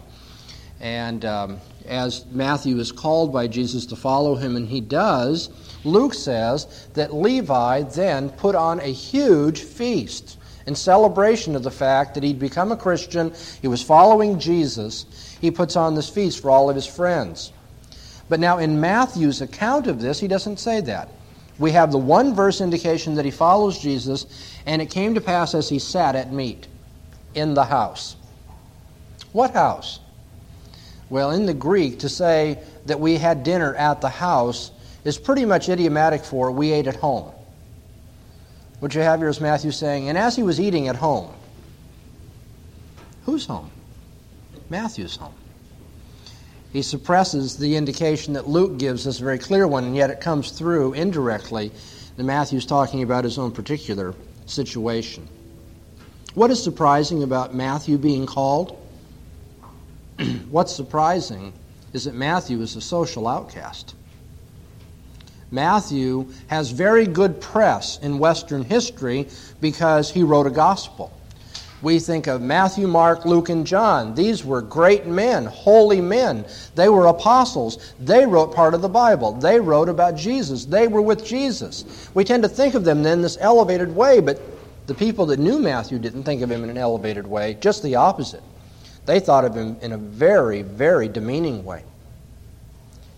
And 0.86 1.26
um, 1.26 1.60
as 1.88 2.28
Matthew 2.28 2.78
is 2.78 2.92
called 2.92 3.34
by 3.34 3.48
Jesus 3.48 3.88
to 3.88 3.96
follow 3.96 4.36
him, 4.36 4.56
and 4.56 4.68
he 4.68 4.82
does, 4.82 5.50
Luke 5.84 6.14
says 6.14 6.88
that 6.94 7.12
Levi 7.12 7.82
then 7.82 8.30
put 8.30 8.54
on 8.54 8.80
a 8.80 8.94
huge 8.94 9.62
feast 9.62 10.38
in 10.68 10.76
celebration 10.76 11.56
of 11.56 11.64
the 11.64 11.72
fact 11.72 12.14
that 12.14 12.22
he'd 12.22 12.38
become 12.38 12.72
a 12.72 12.78
Christian, 12.78 13.34
he 13.64 13.68
was 13.68 13.82
following 13.82 14.38
Jesus. 14.38 15.08
He 15.42 15.50
puts 15.50 15.76
on 15.76 15.96
this 15.96 16.08
feast 16.08 16.40
for 16.40 16.52
all 16.52 16.70
of 16.70 16.76
his 16.76 16.86
friends. 16.86 17.52
But 18.30 18.40
now, 18.40 18.60
in 18.60 18.80
Matthew's 18.80 19.42
account 19.42 19.88
of 19.88 20.00
this, 20.00 20.20
he 20.20 20.28
doesn't 20.28 20.60
say 20.60 20.82
that. 20.82 21.10
We 21.58 21.72
have 21.72 21.92
the 21.92 21.98
one 21.98 22.36
verse 22.36 22.62
indication 22.62 23.16
that 23.16 23.26
he 23.26 23.32
follows 23.32 23.80
Jesus, 23.80 24.28
and 24.68 24.84
it 24.84 24.92
came 24.92 25.16
to 25.16 25.22
pass 25.22 25.56
as 25.56 25.68
he 25.68 25.80
sat 25.80 26.16
at 26.16 26.32
meat 26.32 26.68
in 27.34 27.56
the 27.56 27.66
house. 27.66 28.18
What 29.32 29.50
house? 29.50 30.00
Well, 31.10 31.32
in 31.32 31.46
the 31.46 31.54
Greek, 31.54 32.00
to 32.00 32.10
say 32.10 32.60
that 32.86 33.00
we 33.00 33.18
had 33.18 33.44
dinner 33.44 33.76
at 33.76 34.02
the 34.02 34.10
house 34.10 34.72
is 35.04 35.18
pretty 35.18 35.46
much 35.46 35.70
idiomatic 35.70 36.26
for 36.26 36.52
we 36.52 36.72
ate 36.72 36.88
at 36.88 36.96
home. 36.96 37.32
What 38.80 38.94
you 38.96 39.02
have 39.02 39.20
here 39.20 39.30
is 39.30 39.40
Matthew 39.40 39.72
saying, 39.72 40.10
and 40.10 40.18
as 40.18 40.36
he 40.36 40.44
was 40.44 40.60
eating 40.60 40.88
at 40.88 40.96
home, 40.96 41.32
whose 43.26 43.46
home? 43.46 43.70
Matthew's 44.70 45.16
home. 45.16 45.34
He 46.74 46.82
suppresses 46.82 47.58
the 47.58 47.76
indication 47.76 48.34
that 48.34 48.50
Luke 48.50 48.78
gives 48.78 49.08
us, 49.08 49.20
a 49.20 49.24
very 49.24 49.40
clear 49.40 49.68
one, 49.68 49.86
and 49.86 49.96
yet 49.96 50.10
it 50.10 50.20
comes 50.20 50.52
through 50.52 50.94
indirectly 50.94 51.72
that 52.18 52.24
Matthew's 52.24 52.66
talking 52.66 53.04
about 53.04 53.24
his 53.24 53.38
own 53.38 53.52
particular 53.52 54.14
situation. 54.46 55.28
What 56.34 56.52
is 56.52 56.62
surprising 56.62 57.24
about 57.24 57.56
Matthew 57.56 57.98
being 57.98 58.26
called? 58.26 58.78
What's 60.50 60.76
surprising 60.76 61.54
is 61.94 62.06
that 62.06 62.16
Matthew 62.16 62.62
is 62.62 62.76
a 62.76 62.82
social 62.82 63.28
outcast. 63.28 63.96
Matthew 65.52 66.28
has 66.48 66.72
very 66.72 67.06
good 67.06 67.40
press 67.40 68.00
in 68.00 68.20
Western 68.20 68.64
history 68.64 69.28
because 69.62 70.12
he 70.12 70.24
wrote 70.24 70.48
a 70.48 70.52
gospel. 70.52 71.12
We 71.82 72.00
think 72.00 72.28
of 72.28 72.42
Matthew, 72.42 72.88
Mark, 72.88 73.26
Luke, 73.26 73.50
and 73.50 73.66
John. 73.66 74.16
These 74.16 74.44
were 74.44 74.62
great 74.62 75.06
men, 75.06 75.46
holy 75.46 76.02
men. 76.02 76.46
They 76.74 76.90
were 76.90 77.06
apostles. 77.06 77.94
They 78.00 78.26
wrote 78.26 78.56
part 78.56 78.74
of 78.74 78.82
the 78.82 78.90
Bible. 78.90 79.34
They 79.34 79.60
wrote 79.60 79.88
about 79.88 80.16
Jesus. 80.16 80.66
They 80.66 80.88
were 80.88 81.02
with 81.02 81.26
Jesus. 81.26 82.10
We 82.14 82.24
tend 82.24 82.44
to 82.44 82.50
think 82.50 82.74
of 82.74 82.86
them 82.86 83.06
in 83.06 83.22
this 83.22 83.38
elevated 83.40 83.96
way, 83.96 84.20
but 84.20 84.42
the 84.88 84.96
people 84.96 85.26
that 85.28 85.40
knew 85.40 85.60
Matthew 85.60 86.00
didn't 86.00 86.24
think 86.24 86.42
of 86.42 86.50
him 86.50 86.64
in 86.64 86.70
an 86.70 86.78
elevated 86.78 87.28
way, 87.28 87.58
just 87.60 87.84
the 87.84 87.96
opposite. 87.96 88.44
They 89.06 89.20
thought 89.20 89.46
of 89.46 89.56
him 89.56 89.78
in 89.82 89.92
a 89.92 89.98
very, 89.98 90.62
very 90.62 91.08
demeaning 91.08 91.64
way. 91.64 91.84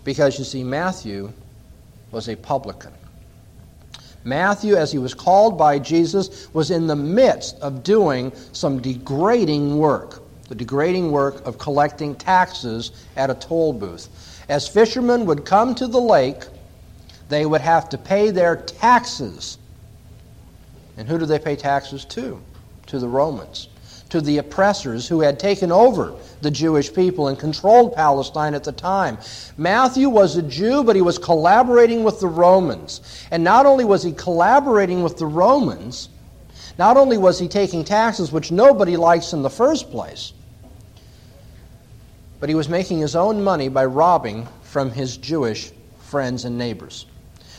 Because 0.04 0.38
you 0.38 0.44
see, 0.44 0.64
Matthew 0.64 1.32
was 2.10 2.28
a 2.28 2.36
publican. 2.36 2.92
Matthew, 4.24 4.74
as 4.74 4.92
he 4.92 4.98
was 4.98 5.14
called 5.14 5.56
by 5.56 5.78
Jesus, 5.78 6.52
was 6.52 6.70
in 6.70 6.86
the 6.86 6.96
midst 6.96 7.58
of 7.60 7.82
doing 7.82 8.32
some 8.52 8.80
degrading 8.80 9.78
work 9.78 10.22
the 10.48 10.54
degrading 10.54 11.12
work 11.12 11.46
of 11.46 11.58
collecting 11.58 12.14
taxes 12.14 12.90
at 13.16 13.30
a 13.30 13.34
toll 13.34 13.72
booth. 13.72 14.44
As 14.48 14.66
fishermen 14.66 15.26
would 15.26 15.44
come 15.44 15.74
to 15.74 15.86
the 15.86 16.00
lake, 16.00 16.44
they 17.28 17.44
would 17.44 17.60
have 17.60 17.90
to 17.90 17.98
pay 17.98 18.30
their 18.30 18.56
taxes. 18.56 19.58
And 20.96 21.06
who 21.06 21.18
do 21.18 21.26
they 21.26 21.38
pay 21.38 21.54
taxes 21.54 22.06
to? 22.06 22.40
To 22.86 22.98
the 22.98 23.08
Romans 23.08 23.68
to 24.10 24.20
the 24.20 24.38
oppressors 24.38 25.06
who 25.08 25.20
had 25.20 25.38
taken 25.38 25.70
over 25.70 26.14
the 26.40 26.50
Jewish 26.50 26.92
people 26.92 27.28
and 27.28 27.38
controlled 27.38 27.94
Palestine 27.94 28.54
at 28.54 28.64
the 28.64 28.72
time. 28.72 29.18
Matthew 29.56 30.08
was 30.08 30.36
a 30.36 30.42
Jew, 30.42 30.82
but 30.82 30.96
he 30.96 31.02
was 31.02 31.18
collaborating 31.18 32.04
with 32.04 32.20
the 32.20 32.26
Romans. 32.26 33.00
And 33.30 33.44
not 33.44 33.66
only 33.66 33.84
was 33.84 34.02
he 34.02 34.12
collaborating 34.12 35.02
with 35.02 35.18
the 35.18 35.26
Romans, 35.26 36.08
not 36.78 36.96
only 36.96 37.18
was 37.18 37.38
he 37.38 37.48
taking 37.48 37.84
taxes, 37.84 38.32
which 38.32 38.50
nobody 38.50 38.96
likes 38.96 39.32
in 39.32 39.42
the 39.42 39.50
first 39.50 39.90
place, 39.90 40.32
but 42.40 42.48
he 42.48 42.54
was 42.54 42.68
making 42.68 42.98
his 42.98 43.16
own 43.16 43.42
money 43.42 43.68
by 43.68 43.84
robbing 43.84 44.46
from 44.62 44.90
his 44.90 45.16
Jewish 45.16 45.72
friends 45.98 46.44
and 46.44 46.56
neighbors. 46.56 47.06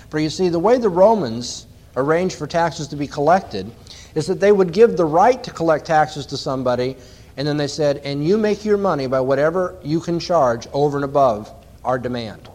For 0.10 0.20
you 0.20 0.30
see, 0.30 0.50
the 0.50 0.58
way 0.58 0.78
the 0.78 0.90
Romans 0.90 1.68
arranged 1.96 2.36
for 2.36 2.48
taxes 2.48 2.88
to 2.88 2.96
be 2.96 3.08
collected 3.08 3.72
is 4.16 4.28
that 4.28 4.40
they 4.40 4.52
would 4.52 4.72
give 4.72 4.98
the 4.98 5.06
right 5.06 5.44
to 5.44 5.52
collect 5.52 5.86
taxes 5.86 6.26
to 6.28 6.38
somebody, 6.38 6.96
and 7.38 7.48
then 7.48 7.58
they 7.58 7.68
said, 7.68 7.98
and 7.98 8.26
you 8.26 8.38
make 8.38 8.66
your 8.66 8.78
money 8.78 9.08
by 9.08 9.20
whatever 9.20 9.78
you 9.84 10.00
can 10.00 10.20
charge 10.20 10.68
over 10.74 10.98
and 10.98 11.06
above 11.06 11.54
our 11.84 11.98
demand. 11.98 12.50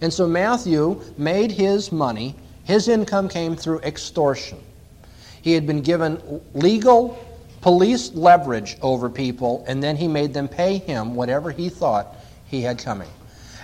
And 0.00 0.12
so 0.12 0.26
Matthew 0.26 1.00
made 1.16 1.52
his 1.52 1.92
money, 1.92 2.34
his 2.64 2.88
income 2.88 3.28
came 3.28 3.54
through 3.54 3.80
extortion. 3.80 4.58
He 5.42 5.52
had 5.52 5.66
been 5.66 5.80
given 5.80 6.40
legal 6.54 7.24
police 7.60 8.12
leverage 8.12 8.76
over 8.82 9.08
people, 9.08 9.64
and 9.68 9.82
then 9.82 9.96
he 9.96 10.08
made 10.08 10.34
them 10.34 10.48
pay 10.48 10.78
him 10.78 11.14
whatever 11.14 11.50
he 11.50 11.68
thought 11.68 12.16
he 12.46 12.62
had 12.62 12.78
coming. 12.78 13.08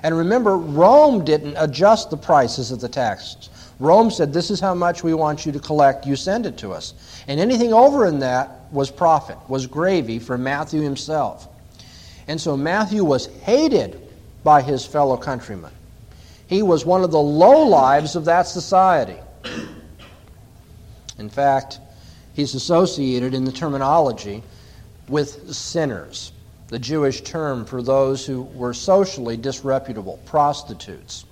And 0.02 0.16
remember, 0.16 0.56
Rome 0.56 1.24
didn't 1.24 1.56
adjust 1.56 2.10
the 2.10 2.16
prices 2.16 2.70
of 2.70 2.80
the 2.80 2.88
taxes. 2.88 3.50
Rome 3.80 4.10
said, 4.10 4.32
This 4.32 4.50
is 4.50 4.60
how 4.60 4.74
much 4.74 5.04
we 5.04 5.14
want 5.14 5.46
you 5.46 5.52
to 5.52 5.60
collect. 5.60 6.06
You 6.06 6.16
send 6.16 6.46
it 6.46 6.58
to 6.58 6.72
us. 6.72 6.94
And 7.28 7.38
anything 7.38 7.72
over 7.72 8.06
in 8.06 8.18
that 8.20 8.72
was 8.72 8.90
profit, 8.90 9.38
was 9.48 9.66
gravy 9.66 10.18
for 10.18 10.36
Matthew 10.36 10.80
himself. 10.80 11.48
And 12.26 12.40
so 12.40 12.56
Matthew 12.56 13.04
was 13.04 13.26
hated 13.42 14.00
by 14.42 14.62
his 14.62 14.84
fellow 14.84 15.16
countrymen. 15.16 15.70
He 16.48 16.62
was 16.62 16.84
one 16.84 17.04
of 17.04 17.10
the 17.10 17.20
low 17.20 17.66
lives 17.66 18.16
of 18.16 18.24
that 18.24 18.46
society. 18.46 19.18
In 21.18 21.28
fact, 21.28 21.78
he's 22.34 22.54
associated 22.54 23.34
in 23.34 23.44
the 23.44 23.52
terminology 23.52 24.42
with 25.08 25.54
sinners, 25.54 26.32
the 26.68 26.78
Jewish 26.78 27.22
term 27.22 27.64
for 27.64 27.82
those 27.82 28.26
who 28.26 28.42
were 28.42 28.74
socially 28.74 29.36
disreputable, 29.36 30.18
prostitutes 30.26 31.24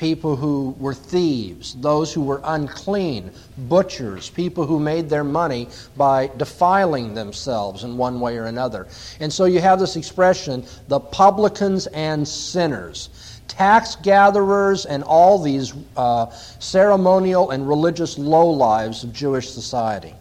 people 0.00 0.34
who 0.34 0.74
were 0.78 0.94
thieves, 0.94 1.74
those 1.74 2.10
who 2.10 2.22
were 2.22 2.40
unclean, 2.44 3.30
butchers, 3.68 4.30
people 4.30 4.64
who 4.64 4.80
made 4.80 5.10
their 5.10 5.22
money 5.22 5.68
by 5.94 6.30
defiling 6.38 7.12
themselves 7.12 7.84
in 7.84 7.98
one 7.98 8.18
way 8.18 8.38
or 8.38 8.46
another. 8.46 8.88
And 9.20 9.30
so 9.30 9.44
you 9.44 9.60
have 9.60 9.78
this 9.78 9.96
expression, 9.96 10.64
the 10.88 10.98
publicans 10.98 11.86
and 11.88 12.26
sinners. 12.26 13.10
Tax 13.46 13.96
gatherers 13.96 14.86
and 14.86 15.04
all 15.04 15.38
these 15.38 15.74
uh, 15.98 16.30
ceremonial 16.30 17.50
and 17.50 17.68
religious 17.68 18.16
lowlives 18.16 19.04
of 19.04 19.12
Jewish 19.12 19.50
society. 19.50 20.14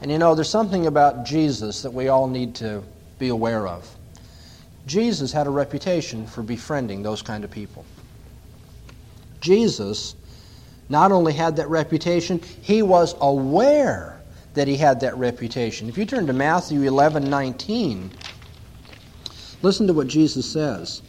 And 0.00 0.08
you 0.08 0.18
know, 0.18 0.36
there's 0.36 0.48
something 0.48 0.86
about 0.86 1.24
Jesus 1.24 1.82
that 1.82 1.90
we 1.90 2.06
all 2.08 2.28
need 2.28 2.54
to 2.56 2.84
be 3.18 3.30
aware 3.30 3.66
of. 3.66 3.92
Jesus 4.86 5.32
had 5.32 5.48
a 5.48 5.50
reputation 5.50 6.28
for 6.28 6.42
befriending 6.44 7.02
those 7.02 7.20
kind 7.20 7.42
of 7.42 7.50
people. 7.50 7.84
Jesus 9.44 10.16
not 10.88 11.12
only 11.12 11.34
had 11.34 11.56
that 11.56 11.68
reputation, 11.68 12.40
he 12.62 12.82
was 12.82 13.14
aware 13.20 14.20
that 14.54 14.68
he 14.68 14.76
had 14.76 15.00
that 15.00 15.16
reputation. 15.16 15.88
If 15.88 15.98
you 15.98 16.06
turn 16.06 16.26
to 16.26 16.32
Matthew 16.32 16.82
11 16.82 17.28
19, 17.28 18.10
listen 19.62 19.86
to 19.86 19.92
what 19.92 20.08
Jesus 20.08 20.50
says. 20.50 21.02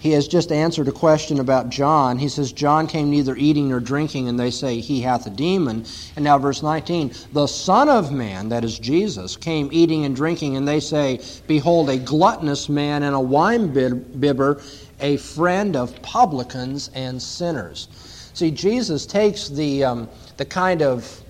He 0.00 0.12
has 0.12 0.28
just 0.28 0.52
answered 0.52 0.86
a 0.86 0.92
question 0.92 1.40
about 1.40 1.70
John. 1.70 2.18
He 2.18 2.28
says, 2.28 2.52
John 2.52 2.86
came 2.86 3.10
neither 3.10 3.34
eating 3.34 3.70
nor 3.70 3.80
drinking, 3.80 4.28
and 4.28 4.38
they 4.38 4.52
say, 4.52 4.78
He 4.78 5.00
hath 5.00 5.26
a 5.26 5.30
demon. 5.30 5.84
And 6.14 6.24
now, 6.24 6.38
verse 6.38 6.62
19, 6.62 7.12
the 7.32 7.48
Son 7.48 7.88
of 7.88 8.12
Man, 8.12 8.48
that 8.50 8.64
is 8.64 8.78
Jesus, 8.78 9.36
came 9.36 9.68
eating 9.72 10.04
and 10.04 10.14
drinking, 10.14 10.56
and 10.56 10.68
they 10.68 10.78
say, 10.78 11.20
Behold, 11.48 11.90
a 11.90 11.98
gluttonous 11.98 12.68
man 12.68 13.02
and 13.02 13.16
a 13.16 13.20
wine 13.20 13.72
bibber, 13.72 14.62
a 15.00 15.16
friend 15.16 15.76
of 15.76 16.00
publicans 16.02 16.90
and 16.94 17.20
sinners. 17.20 17.88
See, 18.34 18.50
Jesus 18.50 19.06
takes 19.06 19.48
the, 19.48 19.84
um, 19.84 20.08
the 20.36 20.44
kind 20.44 20.82
of 20.82 21.22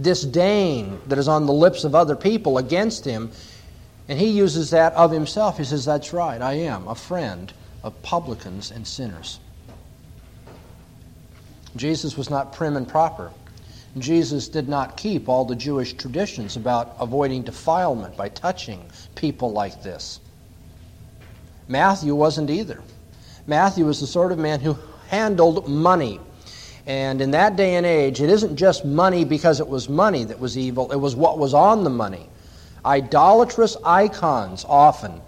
disdain 0.00 1.00
that 1.06 1.18
is 1.18 1.28
on 1.28 1.46
the 1.46 1.52
lips 1.52 1.84
of 1.84 1.94
other 1.94 2.16
people 2.16 2.58
against 2.58 3.04
him, 3.04 3.30
and 4.08 4.18
he 4.18 4.28
uses 4.28 4.70
that 4.70 4.92
of 4.94 5.10
himself. 5.10 5.58
He 5.58 5.64
says, 5.64 5.84
That's 5.84 6.12
right, 6.12 6.40
I 6.40 6.54
am 6.54 6.88
a 6.88 6.94
friend 6.94 7.52
of 7.82 8.00
publicans 8.02 8.70
and 8.70 8.86
sinners. 8.86 9.38
Jesus 11.76 12.16
was 12.16 12.30
not 12.30 12.52
prim 12.52 12.76
and 12.76 12.86
proper. 12.86 13.30
Jesus 13.98 14.48
did 14.48 14.68
not 14.68 14.96
keep 14.96 15.28
all 15.28 15.44
the 15.44 15.54
Jewish 15.54 15.92
traditions 15.92 16.56
about 16.56 16.96
avoiding 16.98 17.42
defilement 17.42 18.16
by 18.16 18.28
touching 18.28 18.90
people 19.14 19.52
like 19.52 19.82
this. 19.82 20.20
Matthew 21.68 22.14
wasn't 22.14 22.50
either. 22.50 22.82
Matthew 23.46 23.84
was 23.86 24.00
the 24.00 24.06
sort 24.06 24.32
of 24.32 24.38
man 24.38 24.60
who 24.60 24.76
handled 25.08 25.68
money. 25.68 26.20
And 26.86 27.20
in 27.20 27.30
that 27.30 27.56
day 27.56 27.76
and 27.76 27.86
age, 27.86 28.20
it 28.20 28.30
isn't 28.30 28.56
just 28.56 28.84
money 28.84 29.24
because 29.24 29.60
it 29.60 29.68
was 29.68 29.88
money 29.88 30.24
that 30.24 30.38
was 30.38 30.58
evil, 30.58 30.92
it 30.92 30.96
was 30.96 31.16
what 31.16 31.38
was 31.38 31.54
on 31.54 31.84
the 31.84 31.90
money. 31.90 32.28
idolatrous 32.84 33.76
icons 33.84 34.64
often 34.68 35.20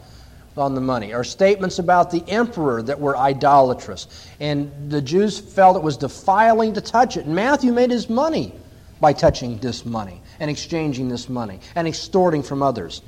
on 0.58 0.74
the 0.74 0.80
money, 0.80 1.12
or 1.12 1.22
statements 1.24 1.78
about 1.78 2.10
the 2.10 2.24
emperor 2.28 2.82
that 2.82 2.98
were 2.98 3.16
idolatrous. 3.16 4.28
And 4.40 4.90
the 4.90 5.02
Jews 5.02 5.38
felt 5.38 5.76
it 5.76 5.82
was 5.82 5.96
defiling 5.96 6.74
to 6.74 6.80
touch 6.80 7.16
it. 7.16 7.26
And 7.26 7.34
Matthew 7.34 7.72
made 7.72 7.90
his 7.90 8.08
money 8.08 8.54
by 9.00 9.12
touching 9.12 9.58
this 9.58 9.84
money 9.84 10.20
and 10.40 10.50
exchanging 10.50 11.08
this 11.08 11.28
money 11.28 11.60
and 11.74 11.86
extorting 11.86 12.42
from 12.42 12.62
others. 12.62 13.02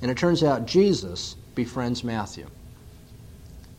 And 0.00 0.10
it 0.10 0.18
turns 0.18 0.42
out 0.42 0.66
Jesus 0.66 1.36
befriends 1.54 2.02
Matthew. 2.04 2.46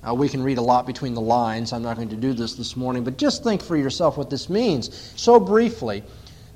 Uh, 0.05 0.13
we 0.13 0.27
can 0.27 0.43
read 0.43 0.57
a 0.57 0.61
lot 0.61 0.85
between 0.85 1.13
the 1.13 1.21
lines. 1.21 1.71
I'm 1.71 1.81
not 1.81 1.95
going 1.95 2.09
to 2.09 2.15
do 2.15 2.33
this 2.33 2.55
this 2.55 2.75
morning, 2.75 3.03
but 3.03 3.17
just 3.17 3.43
think 3.43 3.61
for 3.61 3.77
yourself 3.77 4.17
what 4.17 4.29
this 4.29 4.49
means. 4.49 5.13
So 5.15 5.39
briefly, 5.39 6.03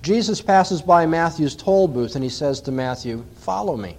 Jesus 0.01 0.41
passes 0.41 0.81
by 0.81 1.05
Matthew's 1.05 1.55
toll 1.55 1.87
booth 1.87 2.15
and 2.15 2.23
he 2.23 2.29
says 2.29 2.61
to 2.61 2.71
Matthew, 2.71 3.25
Follow 3.37 3.77
me. 3.77 3.95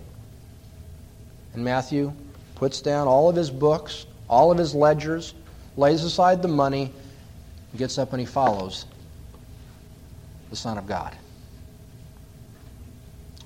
And 1.54 1.64
Matthew 1.64 2.12
puts 2.54 2.82
down 2.82 3.08
all 3.08 3.28
of 3.28 3.37
his 3.37 3.50
books, 3.50 4.06
all 4.28 4.52
of 4.52 4.58
his 4.58 4.75
ledgers, 4.75 5.34
lays 5.76 6.04
aside 6.04 6.42
the 6.42 6.48
money, 6.48 6.92
gets 7.76 7.98
up 7.98 8.12
and 8.12 8.20
he 8.20 8.26
follows 8.26 8.84
the 10.50 10.56
Son 10.56 10.76
of 10.76 10.87
God. 10.87 11.16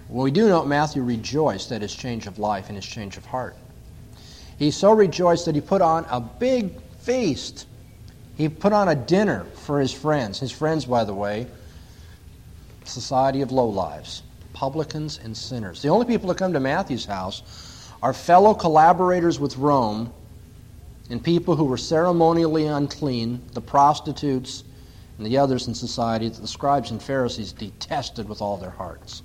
Well, 0.09 0.25
we 0.25 0.31
do 0.31 0.49
know 0.49 0.65
Matthew 0.65 1.03
rejoiced 1.03 1.73
at 1.73 1.81
his 1.81 1.95
change 1.95 2.27
of 2.27 2.39
life 2.39 2.69
and 2.69 2.77
his 2.77 2.87
change 2.87 3.17
of 3.17 3.25
heart. 3.25 3.57
He 4.59 4.71
so 4.71 4.93
rejoiced 4.93 5.47
that 5.47 5.55
he 5.55 5.61
put 5.61 5.83
on 5.83 6.07
a 6.11 6.21
big 6.21 6.81
feast. 7.01 7.67
He 8.37 8.49
put 8.49 8.73
on 8.73 8.89
a 8.89 8.95
dinner 8.95 9.45
for 9.55 9.81
his 9.81 9.93
friends. 9.93 10.39
His 10.39 10.53
friends, 10.53 10.85
by 10.85 11.05
the 11.05 11.15
way, 11.15 11.47
society 12.85 13.43
of 13.43 13.53
low 13.53 13.69
lives, 13.69 14.23
publicans 14.53 15.19
and 15.23 15.37
sinners. 15.37 15.83
The 15.83 15.89
only 15.89 16.07
people 16.07 16.29
that 16.29 16.39
come 16.39 16.53
to 16.53 16.61
Matthew's 16.61 17.05
house 17.07 17.91
are 18.03 18.13
fellow 18.13 18.55
collaborators 18.55 19.39
with 19.39 19.57
Rome 19.57 20.13
and 21.11 21.23
people 21.23 21.57
who 21.57 21.65
were 21.65 21.77
ceremonially 21.77 22.67
unclean, 22.67 23.43
the 23.53 23.61
prostitutes 23.61 24.65
and 25.19 25.27
the 25.27 25.39
others 25.39 25.69
in 25.69 25.75
society 25.75 26.29
that 26.29 26.41
the 26.41 26.49
scribes 26.49 26.91
and 26.91 27.03
Pharisees 27.03 27.53
detested 27.53 28.29
with 28.29 28.41
all 28.41 28.57
their 28.57 28.71
hearts. 28.71 29.23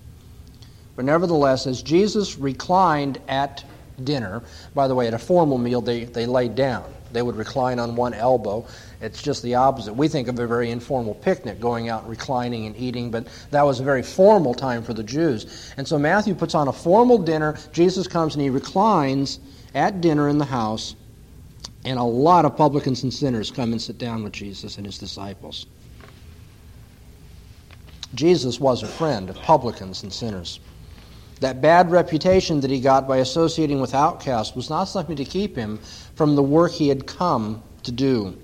But 0.96 1.06
nevertheless, 1.06 1.66
as 1.66 1.82
Jesus 1.82 2.38
reclined 2.38 3.20
at 3.28 3.64
dinner. 4.04 4.44
By 4.74 4.88
the 4.88 4.96
way, 4.96 5.08
at 5.08 5.14
a 5.14 5.20
formal 5.20 5.58
meal, 5.58 5.82
they, 5.82 6.06
they 6.06 6.26
laid 6.26 6.56
down. 6.56 6.94
They 7.12 7.22
would 7.22 7.36
recline 7.36 7.80
on 7.80 7.96
one 7.96 8.14
elbow. 8.14 8.68
It's 9.02 9.22
just 9.22 9.42
the 9.44 9.56
opposite. 9.56 9.94
We 9.94 10.08
think 10.08 10.28
of 10.28 10.38
a 10.40 10.48
very 10.48 10.72
informal 10.72 11.16
picnic, 11.16 11.60
going 11.60 11.90
out 11.90 12.08
reclining 12.08 12.66
and 12.66 12.76
eating, 12.76 13.12
but 13.12 13.28
that 13.52 13.64
was 13.64 13.80
a 13.80 13.84
very 13.84 14.04
formal 14.04 14.54
time 14.54 14.84
for 14.84 14.94
the 14.94 15.04
Jews. 15.04 15.74
And 15.78 15.88
so 15.88 15.98
Matthew 15.98 16.36
puts 16.36 16.54
on 16.56 16.68
a 16.68 16.74
formal 16.74 17.18
dinner. 17.18 17.58
Jesus 17.72 18.08
comes 18.08 18.36
and 18.36 18.42
he 18.42 18.50
reclines 18.50 19.40
at 19.74 20.02
dinner 20.02 20.28
in 20.28 20.38
the 20.38 20.46
house, 20.46 20.96
and 21.86 22.00
a 22.00 22.04
lot 22.04 22.46
of 22.46 22.58
publicans 22.58 23.04
and 23.04 23.14
sinners 23.14 23.52
come 23.52 23.72
and 23.72 23.82
sit 23.82 23.98
down 23.98 24.24
with 24.24 24.34
Jesus 24.34 24.78
and 24.78 24.86
his 24.86 24.98
disciples. 24.98 25.66
Jesus 28.16 28.60
was 28.60 28.84
a 28.84 28.88
friend 28.88 29.30
of 29.30 29.36
publicans 29.38 30.04
and 30.04 30.12
sinners. 30.12 30.60
That 31.40 31.62
bad 31.62 31.92
reputation 31.92 32.62
that 32.62 32.72
he 32.72 32.80
got 32.80 33.08
by 33.08 33.18
associating 33.18 33.80
with 33.80 33.94
outcasts 33.94 34.56
was 34.56 34.70
not 34.70 34.86
something 34.86 35.16
to 35.18 35.26
keep 35.26 35.56
him 35.56 35.78
from 36.16 36.36
the 36.36 36.44
work 36.44 36.72
he 36.72 36.90
had 36.90 37.06
come 37.06 37.62
to 37.84 37.92
do. 37.92 38.38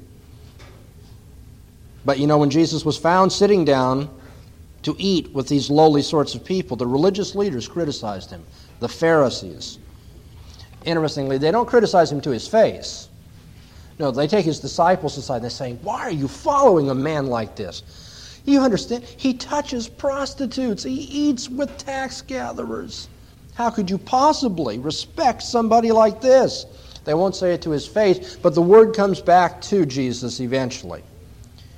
But 2.06 2.20
you 2.20 2.28
know, 2.28 2.38
when 2.38 2.50
Jesus 2.50 2.86
was 2.86 2.98
found 2.98 3.32
sitting 3.32 3.66
down 3.66 4.10
to 4.84 4.96
eat 5.00 5.34
with 5.34 5.48
these 5.48 5.70
lowly 5.70 6.02
sorts 6.02 6.36
of 6.36 6.44
people, 6.44 6.78
the 6.78 6.86
religious 6.86 7.34
leaders 7.36 7.68
criticized 7.68 8.30
him, 8.30 8.44
the 8.80 8.90
Pharisees. 8.90 9.80
Interestingly, 10.86 11.38
they 11.38 11.52
don't 11.52 11.68
criticize 11.68 12.12
him 12.12 12.22
to 12.22 12.30
his 12.30 12.48
face. 12.48 13.08
No, 14.00 14.12
they 14.12 14.28
take 14.28 14.46
his 14.46 14.60
disciples 14.60 15.18
aside 15.18 15.38
and 15.38 15.46
they 15.46 15.50
say, 15.50 15.74
Why 15.82 16.02
are 16.02 16.12
you 16.12 16.28
following 16.28 16.90
a 16.90 16.96
man 16.96 17.28
like 17.28 17.56
this? 17.56 17.84
You 18.46 18.62
understand? 18.62 19.04
He 19.04 19.34
touches 19.34 19.88
prostitutes, 19.88 20.84
he 20.84 20.94
eats 20.94 21.50
with 21.50 21.78
tax 21.78 22.22
gatherers. 22.22 23.08
How 23.56 23.70
could 23.70 23.90
you 23.90 23.98
possibly 23.98 24.80
respect 24.80 25.44
somebody 25.44 25.92
like 25.92 26.22
this? 26.22 26.66
They 27.06 27.14
won't 27.14 27.36
say 27.36 27.54
it 27.54 27.62
to 27.64 27.70
his 27.70 27.88
face, 27.88 28.36
but 28.36 28.56
the 28.56 28.62
word 28.62 28.96
comes 28.96 29.22
back 29.22 29.62
to 29.64 29.86
Jesus 29.86 30.40
eventually. 30.40 31.04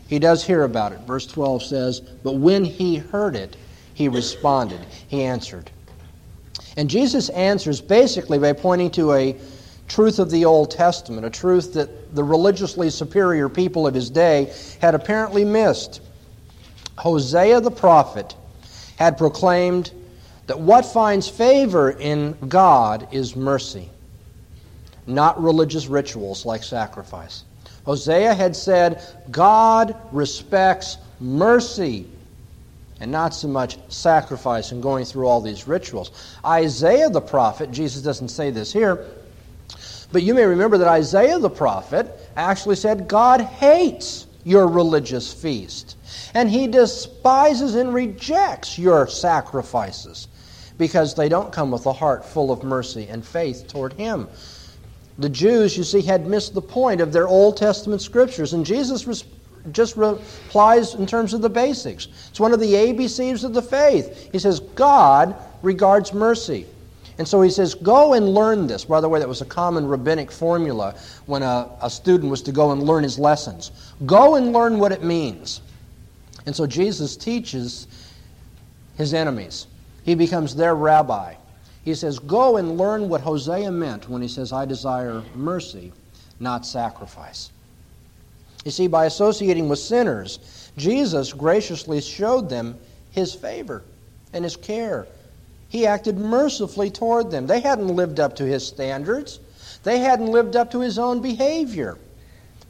He 0.08 0.20
does 0.20 0.44
hear 0.44 0.64
about 0.64 0.92
it. 0.92 1.00
Verse 1.02 1.26
12 1.26 1.64
says, 1.64 2.00
But 2.00 2.34
when 2.34 2.64
he 2.64 2.98
heard 2.98 3.36
it, 3.36 3.58
he 3.94 4.08
responded. 4.08 4.80
He 5.08 5.24
answered. 5.24 5.72
And 6.78 6.90
Jesus 6.90 7.30
answers 7.30 7.82
basically 7.82 8.38
by 8.38 8.54
pointing 8.54 8.92
to 8.92 9.14
a 9.14 9.36
truth 9.88 10.20
of 10.20 10.30
the 10.30 10.46
Old 10.46 10.72
Testament, 10.72 11.26
a 11.26 11.30
truth 11.30 11.74
that 11.74 12.16
the 12.16 12.24
religiously 12.24 12.90
superior 12.90 13.50
people 13.50 13.88
of 13.88 13.94
his 13.94 14.10
day 14.10 14.54
had 14.82 14.96
apparently 14.96 15.46
missed. 15.46 16.02
Hosea 16.98 17.62
the 17.62 17.72
prophet 17.72 18.36
had 18.98 19.18
proclaimed 19.18 19.92
that 20.48 20.60
what 20.60 20.86
finds 20.86 21.28
favor 21.28 21.92
in 21.92 22.38
God 22.48 23.08
is 23.12 23.36
mercy, 23.36 23.90
not 25.08 25.42
religious 25.42 25.88
rituals 25.88 26.46
like 26.46 26.64
sacrifice. 26.64 27.44
Hosea 27.86 28.34
had 28.34 28.56
said, 28.56 29.04
God 29.30 29.96
respects 30.12 30.98
mercy 31.20 32.08
and 33.00 33.12
not 33.12 33.34
so 33.34 33.48
much 33.48 33.78
sacrifice 33.92 34.72
and 34.72 34.82
going 34.82 35.06
through 35.06 35.28
all 35.28 35.42
these 35.42 35.68
rituals. 35.68 36.12
Isaiah 36.46 37.10
the 37.10 37.22
prophet, 37.22 37.72
Jesus 37.72 38.02
doesn't 38.02 38.30
say 38.30 38.52
this 38.52 38.72
here, 38.72 39.06
but 40.12 40.24
you 40.24 40.34
may 40.34 40.46
remember 40.46 40.78
that 40.78 40.88
Isaiah 40.88 41.40
the 41.40 41.50
prophet 41.50 42.08
actually 42.38 42.78
said, 42.78 43.08
God 43.08 43.42
hates 43.42 44.28
your 44.44 44.68
religious 44.68 45.34
feast 45.34 45.95
and 46.34 46.50
he 46.50 46.68
despises 46.68 47.76
and 47.76 47.94
rejects 47.94 48.78
your 48.78 49.08
sacrifices 49.08 50.28
because 50.78 51.16
they 51.16 51.30
don't 51.30 51.52
come 51.52 51.72
with 51.72 51.86
a 51.86 51.94
heart 51.94 52.26
full 52.26 52.52
of 52.52 52.64
mercy 52.64 53.08
and 53.10 53.26
faith 53.26 53.68
toward 53.68 53.94
him. 53.94 54.28
The 55.18 55.30
Jews, 55.30 55.78
you 55.78 55.84
see, 55.84 56.02
had 56.02 56.28
missed 56.28 56.54
the 56.54 56.62
point 56.62 57.00
of 57.00 57.14
their 57.14 57.28
Old 57.28 57.56
Testament 57.56 58.02
scriptures, 58.02 58.54
and 58.54 58.66
Jesus 58.66 59.24
just 59.72 59.96
replies 59.96 60.96
in 60.96 61.06
terms 61.06 61.34
of 61.34 61.42
the 61.42 61.50
basics. 61.50 62.08
It's 62.30 62.40
one 62.40 62.54
of 62.54 62.60
the 62.60 62.74
ABCs 62.74 63.44
of 63.44 63.54
the 63.54 63.62
faith. 63.62 64.30
He 64.32 64.40
says, 64.40 64.60
God 64.60 65.36
regards 65.62 66.14
mercy. 66.14 66.66
And 67.18 67.28
so 67.28 67.42
he 67.42 67.50
says, 67.50 67.76
Go 67.76 68.14
and 68.14 68.34
learn 68.34 68.68
this. 68.68 68.86
By 68.86 69.00
the 69.00 69.08
way, 69.08 69.20
that 69.20 69.28
was 69.28 69.42
a 69.42 69.46
common 69.46 69.88
rabbinic 69.88 70.32
formula 70.32 70.96
when 71.28 71.44
a, 71.44 71.70
a 71.82 71.90
student 71.90 72.30
was 72.30 72.42
to 72.44 72.52
go 72.52 72.72
and 72.72 72.84
learn 72.84 73.04
his 73.04 73.18
lessons. 73.18 73.72
Go 74.06 74.36
and 74.36 74.52
learn 74.52 74.80
what 74.80 74.92
it 74.92 75.02
means. 75.02 75.62
And 76.46 76.56
so 76.56 76.68
Jesus 76.68 77.18
teaches 77.18 77.88
his 78.98 79.14
enemies. 79.14 79.68
He 80.04 80.16
becomes 80.16 80.56
their 80.56 80.76
rabbi. 80.76 81.36
He 81.84 81.96
says, 81.96 82.20
Go 82.20 82.58
and 82.58 82.78
learn 82.78 83.10
what 83.10 83.22
Hosea 83.22 83.72
meant 83.72 84.10
when 84.10 84.22
he 84.22 84.28
says, 84.28 84.54
I 84.54 84.66
desire 84.66 85.24
mercy, 85.34 85.92
not 86.40 86.66
sacrifice. 86.66 87.52
You 88.64 88.72
see, 88.72 88.88
by 88.88 89.06
associating 89.06 89.70
with 89.70 89.80
sinners, 89.80 90.72
Jesus 90.78 91.34
graciously 91.34 92.02
showed 92.02 92.50
them 92.50 92.78
his 93.12 93.34
favor 93.34 93.84
and 94.34 94.44
his 94.44 94.56
care. 94.56 95.08
He 95.70 95.86
acted 95.86 96.18
mercifully 96.18 96.90
toward 96.90 97.32
them. 97.32 97.48
They 97.48 97.60
hadn't 97.60 97.88
lived 97.88 98.20
up 98.20 98.36
to 98.38 98.46
his 98.46 98.66
standards, 98.66 99.40
they 99.84 100.00
hadn't 100.00 100.28
lived 100.28 100.56
up 100.56 100.72
to 100.72 100.80
his 100.80 100.98
own 100.98 101.22
behavior. 101.22 101.98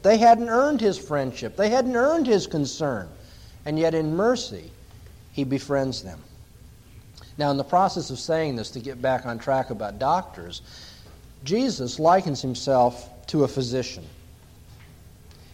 They 0.02 0.18
hadn't 0.18 0.50
earned 0.50 0.80
his 0.80 0.98
friendship, 0.98 1.56
they 1.56 1.68
hadn't 1.68 1.96
earned 1.96 2.26
his 2.26 2.46
concern 2.46 3.08
and 3.66 3.78
yet 3.78 3.94
in 3.94 4.14
mercy, 4.16 4.70
he 5.32 5.44
befriends 5.44 6.02
them. 6.02 6.20
Now, 7.36 7.50
in 7.50 7.58
the 7.58 7.64
process 7.64 8.08
of 8.10 8.18
saying 8.18 8.56
this, 8.56 8.70
to 8.70 8.80
get 8.80 9.02
back 9.02 9.26
on 9.26 9.38
track 9.38 9.68
about 9.70 9.98
doctors, 9.98 10.62
Jesus 11.44 11.98
likens 11.98 12.40
himself 12.40 13.26
to 13.26 13.44
a 13.44 13.48
physician. 13.48 14.04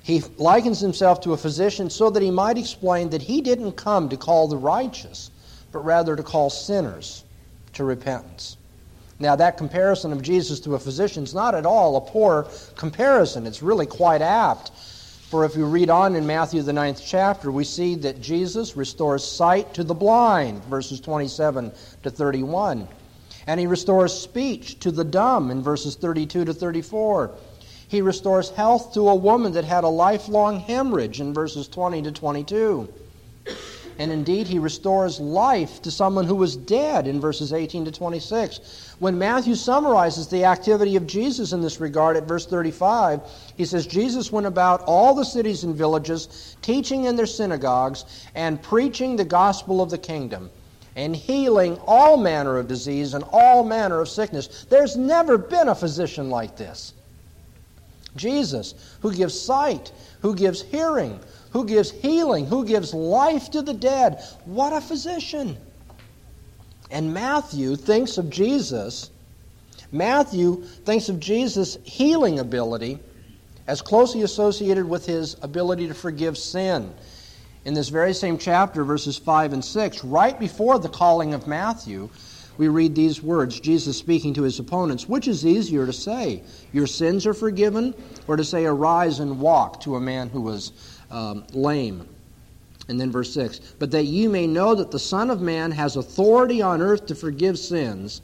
He 0.03 0.22
likens 0.37 0.79
himself 0.79 1.22
to 1.22 1.33
a 1.33 1.37
physician 1.37 1.88
so 1.88 2.11
that 2.11 2.22
he 2.22 2.31
might 2.31 2.59
explain 2.59 3.11
that 3.11 3.22
he 3.22 3.40
didn't 3.40 3.72
come 3.72 4.09
to 4.11 4.16
call 4.16 4.46
the 4.46 4.57
righteous, 4.57 5.31
but 5.72 5.81
rather 5.81 6.14
to 6.14 6.22
call 6.22 6.51
sinners 6.51 7.25
to 7.72 7.85
repentance. 7.85 8.59
Now, 9.18 9.37
that 9.37 9.57
comparison 9.57 10.12
of 10.12 10.20
Jesus 10.20 10.61
to 10.61 10.75
a 10.75 10.79
physician 10.79 11.22
is 11.22 11.35
not 11.35 11.55
at 11.55 11.64
all 11.64 11.96
a 11.96 12.01
poor 12.01 12.48
comparison. 12.77 13.46
It's 13.46 13.62
really 13.62 13.87
quite 13.87 14.20
apt 14.20 14.72
for 15.33 15.47
if 15.47 15.57
you 15.57 15.64
read 15.64 15.88
on 15.88 16.14
in 16.14 16.27
Matthew, 16.27 16.61
the 16.61 16.75
ninth 16.75 17.03
chapter, 17.03 17.51
we 17.51 17.64
see 17.64 17.95
that 17.95 18.21
Jesus 18.21 18.77
restores 18.77 19.25
sight 19.25 19.73
to 19.73 19.83
the 19.83 19.95
blind, 19.95 20.62
verses 20.64 21.01
27 21.01 21.73
to 22.03 22.11
31. 22.11 22.87
And 23.47 23.59
he 23.59 23.66
restores 23.66 24.12
speech 24.12 24.79
to 24.81 24.90
the 24.90 25.05
dumb 25.05 25.51
in 25.51 25.62
verses 25.62 25.97
32 25.97 26.45
to 26.45 26.53
34. 26.53 27.31
He 27.88 28.03
restores 28.03 28.51
health 28.51 28.92
to 28.92 29.09
a 29.09 29.14
woman 29.14 29.53
that 29.53 29.64
had 29.64 29.85
a 29.85 29.88
lifelong 29.88 30.61
hemorrhage 30.61 31.18
in 31.18 31.33
verses 31.33 31.66
20 31.66 32.03
to 32.03 32.12
22. 32.12 32.92
And 34.03 34.11
indeed, 34.11 34.49
he 34.49 34.59
restores 34.59 35.21
life 35.21 35.81
to 35.83 35.91
someone 35.93 36.27
who 36.27 36.35
was 36.35 36.57
dead 36.57 37.07
in 37.07 37.21
verses 37.21 37.53
18 37.53 37.85
to 37.85 37.93
26. 37.93 38.97
When 38.99 39.17
Matthew 39.17 39.55
summarizes 39.55 40.27
the 40.27 40.45
activity 40.45 40.97
of 40.97 41.07
Jesus 41.07 41.53
in 41.53 41.61
this 41.61 41.79
regard 41.79 42.17
at 42.17 42.27
verse 42.27 42.45
35, 42.45 43.21
he 43.57 43.65
says, 43.65 43.87
Jesus 43.87 44.33
went 44.33 44.49
about 44.49 44.83
all 44.88 45.15
the 45.15 45.25
cities 45.25 45.62
and 45.62 45.77
villages, 45.77 46.57
teaching 46.62 47.05
in 47.05 47.15
their 47.15 47.27
synagogues, 47.27 48.27
and 48.35 48.61
preaching 48.61 49.15
the 49.15 49.25
gospel 49.25 49.81
of 49.81 49.91
the 49.91 49.99
kingdom, 49.99 50.51
and 50.97 51.15
healing 51.15 51.79
all 51.87 52.17
manner 52.17 52.59
of 52.59 52.67
disease 52.67 53.15
and 53.15 53.23
all 53.31 53.62
manner 53.62 54.01
of 54.01 54.09
sickness. 54.09 54.67
There's 54.69 54.97
never 54.97 55.38
been 55.38 55.69
a 55.69 55.77
physician 55.77 56.29
like 56.29 56.57
this. 56.57 56.93
Jesus, 58.17 58.97
who 59.01 59.15
gives 59.15 59.41
sight, 59.41 59.93
who 60.23 60.35
gives 60.35 60.61
hearing, 60.61 61.21
who 61.53 61.65
gives 61.65 61.91
healing, 61.91 62.47
who 62.47 62.65
gives 62.65 62.95
life 62.95 63.51
to 63.51 63.62
the 63.62 63.75
dead. 63.75 64.23
What 64.45 64.73
a 64.73 64.81
physician! 64.81 65.57
And 66.91 67.15
Matthew 67.15 67.77
thinks 67.77 68.19
of 68.19 68.29
Jesus, 68.29 69.11
Matthew 69.91 70.62
thinks 70.62 71.09
of 71.09 71.21
Jesus' 71.21 71.79
healing 71.85 72.38
ability 72.38 72.99
as 73.67 73.81
closely 73.81 74.23
associated 74.23 74.88
with 74.88 75.07
his 75.07 75.37
ability 75.43 75.88
to 75.88 75.95
forgive 75.95 76.37
sin. 76.37 76.93
In 77.65 77.75
this 77.75 77.91
very 77.91 78.12
same 78.12 78.38
chapter, 78.38 78.85
verses 78.85 79.17
5 79.17 79.53
and 79.53 79.65
6, 79.65 80.05
right 80.05 80.38
before 80.38 80.79
the 80.79 80.88
calling 80.88 81.33
of 81.33 81.47
Matthew, 81.47 82.11
we 82.59 82.69
read 82.69 82.95
these 82.95 83.23
words 83.23 83.61
Jesus 83.61 83.97
speaking 83.97 84.35
to 84.35 84.43
his 84.43 84.59
opponents 84.59 85.09
Which 85.09 85.29
is 85.29 85.47
easier 85.47 85.87
to 85.87 85.93
say, 85.93 86.43
Your 86.73 86.87
sins 86.87 87.27
are 87.27 87.35
forgiven, 87.35 87.95
or 88.27 88.37
to 88.37 88.45
say, 88.45 88.67
Arise 88.67 89.21
and 89.21 89.41
walk 89.41 89.81
to 89.83 89.97
a 89.97 90.01
man 90.01 90.29
who 90.29 90.41
was 90.41 90.73
um, 91.12 91.44
lame. 91.53 92.09
And 92.88 93.01
then 93.01 93.12
verse 93.12 93.33
6 93.33 93.61
But 93.79 93.92
that 93.92 94.05
you 94.05 94.29
may 94.29 94.46
know 94.46 94.75
that 94.75 94.90
the 94.90 94.98
Son 94.98 95.31
of 95.31 95.40
Man 95.40 95.70
has 95.70 95.96
authority 95.96 96.61
on 96.61 96.83
earth 96.83 97.07
to 97.07 97.14
forgive 97.14 97.59
sins, 97.59 98.22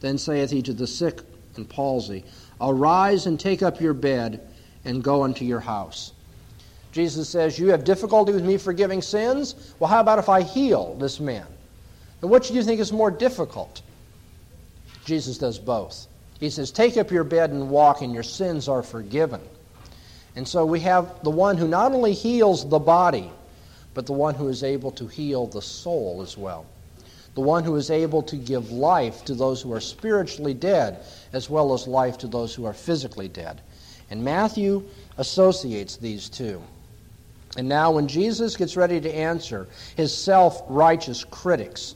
then 0.00 0.18
saith 0.18 0.50
he 0.50 0.62
to 0.62 0.72
the 0.72 0.86
sick 0.86 1.20
and 1.56 1.68
palsy, 1.68 2.24
Arise 2.60 3.26
and 3.26 3.40
take 3.40 3.62
up 3.62 3.80
your 3.80 3.94
bed 3.94 4.46
and 4.84 5.02
go 5.02 5.24
unto 5.24 5.44
your 5.44 5.60
house. 5.60 6.12
Jesus 6.92 7.28
says, 7.28 7.58
You 7.58 7.68
have 7.68 7.84
difficulty 7.84 8.32
with 8.32 8.44
me 8.44 8.56
forgiving 8.56 9.02
sins? 9.02 9.74
Well, 9.78 9.90
how 9.90 10.00
about 10.00 10.18
if 10.18 10.28
I 10.28 10.42
heal 10.42 10.94
this 10.94 11.18
man? 11.18 11.46
And 12.22 12.30
what 12.30 12.44
do 12.44 12.54
you 12.54 12.62
think 12.62 12.80
is 12.80 12.92
more 12.92 13.10
difficult? 13.10 13.82
Jesus 15.04 15.36
does 15.38 15.58
both. 15.58 16.06
He 16.40 16.50
says, 16.50 16.70
Take 16.70 16.96
up 16.96 17.10
your 17.10 17.24
bed 17.24 17.50
and 17.50 17.68
walk, 17.68 18.02
and 18.02 18.14
your 18.14 18.22
sins 18.22 18.68
are 18.68 18.82
forgiven. 18.82 19.40
And 20.36 20.46
so 20.46 20.66
we 20.66 20.80
have 20.80 21.22
the 21.24 21.30
one 21.30 21.56
who 21.56 21.66
not 21.66 21.92
only 21.92 22.12
heals 22.12 22.68
the 22.68 22.78
body, 22.78 23.32
but 23.94 24.04
the 24.04 24.12
one 24.12 24.34
who 24.34 24.48
is 24.48 24.62
able 24.62 24.90
to 24.92 25.06
heal 25.06 25.46
the 25.46 25.62
soul 25.62 26.20
as 26.22 26.36
well. 26.36 26.66
The 27.34 27.40
one 27.40 27.64
who 27.64 27.76
is 27.76 27.90
able 27.90 28.22
to 28.24 28.36
give 28.36 28.70
life 28.70 29.24
to 29.24 29.34
those 29.34 29.62
who 29.62 29.72
are 29.72 29.80
spiritually 29.80 30.54
dead, 30.54 30.98
as 31.32 31.48
well 31.48 31.72
as 31.72 31.86
life 31.86 32.18
to 32.18 32.26
those 32.26 32.54
who 32.54 32.66
are 32.66 32.74
physically 32.74 33.28
dead. 33.28 33.62
And 34.10 34.22
Matthew 34.22 34.84
associates 35.16 35.96
these 35.96 36.28
two. 36.28 36.62
And 37.56 37.68
now, 37.68 37.90
when 37.90 38.06
Jesus 38.06 38.56
gets 38.56 38.76
ready 38.76 39.00
to 39.00 39.14
answer 39.14 39.66
his 39.96 40.16
self 40.16 40.62
righteous 40.68 41.24
critics, 41.24 41.94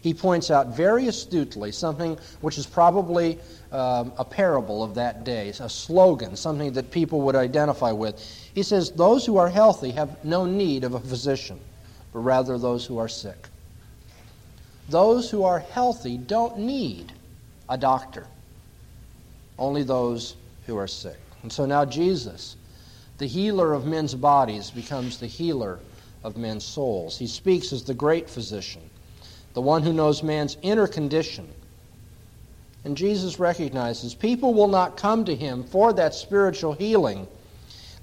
he 0.00 0.14
points 0.14 0.50
out 0.50 0.74
very 0.74 1.06
astutely 1.06 1.70
something 1.70 2.18
which 2.40 2.56
is 2.56 2.66
probably 2.66 3.38
um, 3.72 4.12
a 4.18 4.24
parable 4.24 4.82
of 4.82 4.94
that 4.96 5.24
day, 5.24 5.48
a 5.48 5.68
slogan, 5.68 6.36
something 6.36 6.74
that 6.74 6.90
people 6.90 7.22
would 7.22 7.34
identify 7.34 7.90
with. 7.90 8.20
He 8.54 8.62
says, 8.62 8.90
Those 8.90 9.24
who 9.24 9.38
are 9.38 9.48
healthy 9.48 9.90
have 9.92 10.22
no 10.24 10.44
need 10.44 10.84
of 10.84 10.94
a 10.94 11.00
physician, 11.00 11.58
but 12.12 12.20
rather 12.20 12.58
those 12.58 12.84
who 12.84 12.98
are 12.98 13.08
sick. 13.08 13.48
Those 14.90 15.30
who 15.30 15.44
are 15.44 15.58
healthy 15.58 16.18
don't 16.18 16.58
need 16.58 17.12
a 17.68 17.78
doctor, 17.78 18.26
only 19.58 19.82
those 19.82 20.36
who 20.66 20.76
are 20.76 20.88
sick. 20.88 21.18
And 21.42 21.50
so 21.50 21.64
now 21.64 21.86
Jesus, 21.86 22.56
the 23.16 23.26
healer 23.26 23.72
of 23.72 23.86
men's 23.86 24.14
bodies, 24.14 24.70
becomes 24.70 25.18
the 25.18 25.26
healer 25.26 25.78
of 26.22 26.36
men's 26.36 26.64
souls. 26.64 27.18
He 27.18 27.26
speaks 27.26 27.72
as 27.72 27.84
the 27.84 27.94
great 27.94 28.28
physician, 28.28 28.82
the 29.54 29.62
one 29.62 29.82
who 29.82 29.94
knows 29.94 30.22
man's 30.22 30.58
inner 30.60 30.86
condition 30.86 31.48
and 32.84 32.96
Jesus 32.96 33.38
recognizes 33.38 34.14
people 34.14 34.54
will 34.54 34.68
not 34.68 34.96
come 34.96 35.24
to 35.24 35.36
him 35.36 35.64
for 35.64 35.92
that 35.92 36.14
spiritual 36.14 36.72
healing. 36.72 37.26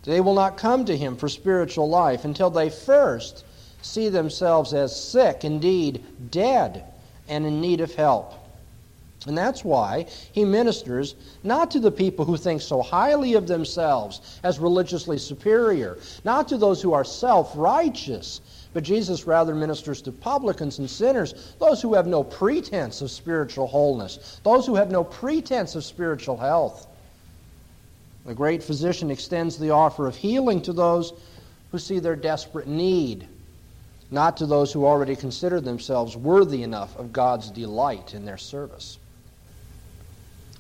They 0.03 0.21
will 0.21 0.33
not 0.33 0.57
come 0.57 0.85
to 0.85 0.95
him 0.95 1.17
for 1.17 1.27
spiritual 1.27 1.89
life 1.89 2.23
until 2.23 2.49
they 2.49 2.69
first 2.69 3.43
see 3.81 4.09
themselves 4.09 4.73
as 4.73 4.95
sick, 4.95 5.43
indeed 5.43 6.03
dead, 6.31 6.85
and 7.27 7.45
in 7.45 7.61
need 7.61 7.81
of 7.81 7.93
help. 7.95 8.33
And 9.27 9.37
that's 9.37 9.65
why 9.65 10.05
he 10.31 10.45
ministers 10.45 11.15
not 11.43 11.71
to 11.71 11.79
the 11.79 11.91
people 11.91 12.23
who 12.23 12.37
think 12.37 12.61
so 12.61 12.81
highly 12.81 13.33
of 13.33 13.47
themselves 13.47 14.39
as 14.43 14.59
religiously 14.59 15.17
superior, 15.17 15.97
not 16.23 16.47
to 16.47 16.57
those 16.57 16.81
who 16.81 16.93
are 16.93 17.03
self 17.03 17.51
righteous, 17.55 18.39
but 18.73 18.83
Jesus 18.83 19.25
rather 19.25 19.55
ministers 19.55 20.01
to 20.03 20.11
publicans 20.11 20.79
and 20.79 20.89
sinners, 20.89 21.55
those 21.59 21.81
who 21.81 21.95
have 21.95 22.05
no 22.05 22.23
pretense 22.23 23.01
of 23.01 23.09
spiritual 23.09 23.67
wholeness, 23.67 24.39
those 24.43 24.65
who 24.65 24.75
have 24.75 24.91
no 24.91 25.03
pretense 25.03 25.75
of 25.75 25.83
spiritual 25.83 26.37
health. 26.37 26.87
The 28.25 28.35
great 28.35 28.61
physician 28.61 29.09
extends 29.09 29.57
the 29.57 29.71
offer 29.71 30.05
of 30.05 30.15
healing 30.15 30.61
to 30.63 30.73
those 30.73 31.13
who 31.71 31.79
see 31.79 31.99
their 31.99 32.15
desperate 32.15 32.67
need, 32.67 33.27
not 34.11 34.37
to 34.37 34.45
those 34.45 34.71
who 34.71 34.85
already 34.85 35.15
consider 35.15 35.59
themselves 35.59 36.15
worthy 36.15 36.61
enough 36.61 36.95
of 36.97 37.11
God's 37.11 37.49
delight 37.49 38.13
in 38.13 38.25
their 38.25 38.37
service. 38.37 38.99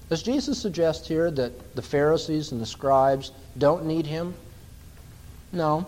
Does 0.09 0.23
Jesus 0.23 0.59
suggest 0.59 1.07
here 1.07 1.29
that 1.29 1.75
the 1.75 1.83
Pharisees 1.83 2.51
and 2.51 2.59
the 2.59 2.65
scribes 2.65 3.31
don't 3.59 3.85
need 3.85 4.07
him? 4.07 4.33
No. 5.51 5.85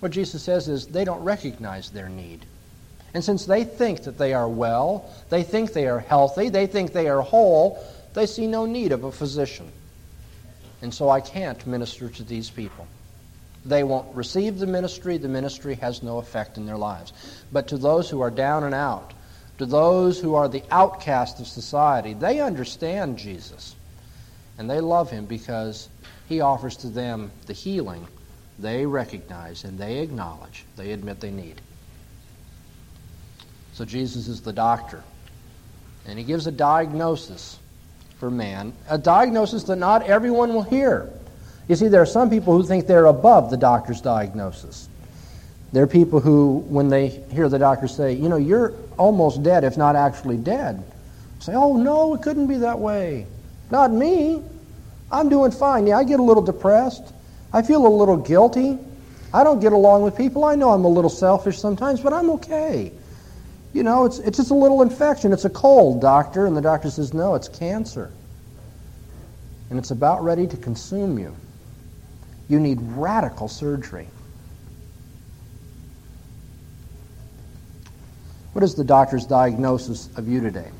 What 0.00 0.12
Jesus 0.12 0.42
says 0.42 0.68
is 0.68 0.86
they 0.86 1.04
don't 1.04 1.22
recognize 1.24 1.90
their 1.90 2.08
need. 2.08 2.46
And 3.14 3.24
since 3.24 3.46
they 3.46 3.64
think 3.64 4.02
that 4.02 4.18
they 4.18 4.34
are 4.34 4.48
well, 4.48 5.10
they 5.30 5.42
think 5.42 5.72
they 5.72 5.88
are 5.88 5.98
healthy, 5.98 6.50
they 6.50 6.66
think 6.66 6.92
they 6.92 7.08
are 7.08 7.22
whole, 7.22 7.84
they 8.14 8.26
see 8.26 8.46
no 8.46 8.66
need 8.66 8.92
of 8.92 9.04
a 9.04 9.12
physician. 9.12 9.70
And 10.82 10.94
so 10.94 11.08
I 11.08 11.20
can't 11.20 11.66
minister 11.66 12.08
to 12.08 12.22
these 12.22 12.50
people. 12.50 12.86
They 13.64 13.82
won't 13.82 14.14
receive 14.14 14.58
the 14.58 14.66
ministry, 14.66 15.18
the 15.18 15.28
ministry 15.28 15.74
has 15.76 16.02
no 16.02 16.18
effect 16.18 16.56
in 16.56 16.66
their 16.66 16.76
lives. 16.76 17.12
But 17.50 17.68
to 17.68 17.78
those 17.78 18.08
who 18.08 18.20
are 18.20 18.30
down 18.30 18.64
and 18.64 18.74
out, 18.74 19.12
to 19.58 19.66
those 19.66 20.20
who 20.20 20.34
are 20.36 20.48
the 20.48 20.62
outcast 20.70 21.40
of 21.40 21.48
society, 21.48 22.14
they 22.14 22.40
understand 22.40 23.18
Jesus. 23.18 23.74
And 24.58 24.70
they 24.70 24.80
love 24.80 25.10
him 25.10 25.26
because 25.26 25.88
he 26.28 26.40
offers 26.40 26.76
to 26.78 26.88
them 26.88 27.32
the 27.46 27.52
healing 27.52 28.06
they 28.58 28.86
recognize 28.86 29.64
and 29.64 29.78
they 29.78 29.98
acknowledge, 29.98 30.64
they 30.76 30.92
admit 30.92 31.20
they 31.20 31.30
need. 31.30 31.60
So 33.72 33.84
Jesus 33.84 34.26
is 34.28 34.40
the 34.40 34.52
doctor. 34.52 35.02
And 36.06 36.18
he 36.18 36.24
gives 36.24 36.46
a 36.46 36.52
diagnosis 36.52 37.58
for 38.18 38.30
man, 38.30 38.72
a 38.88 38.98
diagnosis 38.98 39.64
that 39.64 39.76
not 39.76 40.02
everyone 40.02 40.52
will 40.54 40.62
hear. 40.62 41.08
You 41.68 41.76
see, 41.76 41.88
there 41.88 42.02
are 42.02 42.06
some 42.06 42.30
people 42.30 42.56
who 42.56 42.66
think 42.66 42.86
they're 42.86 43.06
above 43.06 43.50
the 43.50 43.56
doctor's 43.56 44.00
diagnosis. 44.00 44.88
There 45.72 45.84
are 45.84 45.88
people 45.88 46.18
who, 46.18 46.64
when 46.68 46.88
they 46.88 47.08
hear 47.08 47.48
the 47.48 47.58
doctor 47.58 47.86
say, 47.86 48.14
you 48.14 48.28
know, 48.28 48.38
you're 48.38 48.72
almost 48.96 49.42
dead, 49.42 49.64
if 49.64 49.76
not 49.76 49.94
actually 49.94 50.38
dead, 50.38 50.82
say, 51.40 51.52
oh, 51.54 51.76
no, 51.76 52.14
it 52.14 52.22
couldn't 52.22 52.46
be 52.46 52.56
that 52.56 52.78
way. 52.78 53.26
Not 53.70 53.92
me. 53.92 54.42
I'm 55.12 55.28
doing 55.28 55.52
fine. 55.52 55.86
Yeah, 55.86 55.98
I 55.98 56.04
get 56.04 56.20
a 56.20 56.22
little 56.22 56.42
depressed. 56.42 57.12
I 57.52 57.62
feel 57.62 57.86
a 57.86 57.88
little 57.88 58.16
guilty. 58.16 58.78
I 59.32 59.44
don't 59.44 59.60
get 59.60 59.72
along 59.72 60.02
with 60.02 60.16
people. 60.16 60.44
I 60.44 60.54
know 60.54 60.70
I'm 60.70 60.84
a 60.84 60.88
little 60.88 61.10
selfish 61.10 61.58
sometimes, 61.58 62.00
but 62.00 62.12
I'm 62.12 62.30
okay. 62.30 62.92
You 63.72 63.82
know, 63.82 64.04
it's, 64.04 64.18
it's 64.18 64.38
just 64.38 64.50
a 64.50 64.54
little 64.54 64.82
infection. 64.82 65.32
It's 65.32 65.44
a 65.44 65.50
cold, 65.50 66.00
doctor. 66.00 66.46
And 66.46 66.56
the 66.56 66.60
doctor 66.60 66.90
says, 66.90 67.12
no, 67.12 67.34
it's 67.34 67.48
cancer. 67.48 68.10
And 69.70 69.78
it's 69.78 69.90
about 69.90 70.24
ready 70.24 70.46
to 70.46 70.56
consume 70.56 71.18
you. 71.18 71.36
You 72.48 72.58
need 72.58 72.78
radical 72.80 73.48
surgery. 73.48 74.08
What 78.52 78.64
is 78.64 78.74
the 78.74 78.84
doctor's 78.84 79.26
diagnosis 79.26 80.08
of 80.16 80.26
you 80.26 80.40
today? 80.40 80.70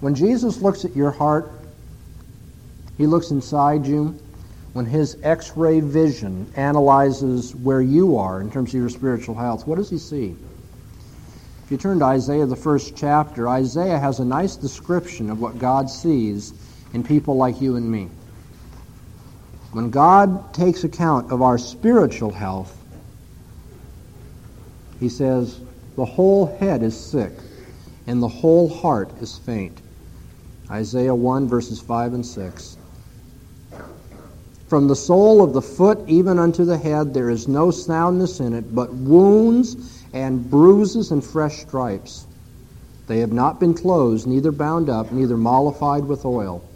When 0.00 0.14
Jesus 0.14 0.60
looks 0.60 0.84
at 0.84 0.96
your 0.96 1.10
heart, 1.10 1.52
he 2.96 3.06
looks 3.06 3.30
inside 3.30 3.86
you 3.86 4.18
when 4.72 4.86
his 4.86 5.18
x 5.22 5.56
ray 5.56 5.80
vision 5.80 6.50
analyzes 6.56 7.54
where 7.54 7.82
you 7.82 8.16
are 8.16 8.40
in 8.40 8.50
terms 8.50 8.70
of 8.70 8.80
your 8.80 8.88
spiritual 8.88 9.34
health, 9.34 9.66
what 9.66 9.76
does 9.76 9.90
he 9.90 9.98
see? 9.98 10.34
If 11.64 11.70
you 11.70 11.76
turn 11.76 11.98
to 11.98 12.04
Isaiah, 12.04 12.46
the 12.46 12.56
first 12.56 12.96
chapter, 12.96 13.48
Isaiah 13.48 13.98
has 13.98 14.18
a 14.18 14.24
nice 14.24 14.56
description 14.56 15.30
of 15.30 15.40
what 15.40 15.58
God 15.58 15.90
sees 15.90 16.54
in 16.92 17.02
people 17.02 17.36
like 17.36 17.60
you 17.60 17.76
and 17.76 17.90
me. 17.90 18.08
When 19.72 19.90
God 19.90 20.52
takes 20.52 20.84
account 20.84 21.32
of 21.32 21.40
our 21.40 21.56
spiritual 21.56 22.30
health, 22.30 22.78
he 25.00 25.08
says, 25.08 25.60
The 25.96 26.04
whole 26.04 26.46
head 26.58 26.82
is 26.82 26.98
sick, 26.98 27.32
and 28.06 28.22
the 28.22 28.28
whole 28.28 28.68
heart 28.68 29.10
is 29.20 29.38
faint. 29.38 29.80
Isaiah 30.70 31.14
1, 31.14 31.48
verses 31.48 31.80
5 31.80 32.14
and 32.14 32.24
6. 32.24 32.76
From 34.72 34.88
the 34.88 34.96
sole 34.96 35.42
of 35.42 35.52
the 35.52 35.60
foot 35.60 36.02
even 36.06 36.38
unto 36.38 36.64
the 36.64 36.78
head 36.78 37.12
there 37.12 37.28
is 37.28 37.46
no 37.46 37.70
soundness 37.70 38.40
in 38.40 38.54
it, 38.54 38.74
but 38.74 38.90
wounds 38.94 40.02
and 40.14 40.50
bruises 40.50 41.10
and 41.10 41.22
fresh 41.22 41.58
stripes. 41.58 42.24
They 43.06 43.18
have 43.18 43.34
not 43.34 43.60
been 43.60 43.74
closed, 43.74 44.26
neither 44.26 44.50
bound 44.50 44.88
up, 44.88 45.12
neither 45.12 45.36
mollified 45.36 46.06
with 46.06 46.24
oil. 46.24 46.66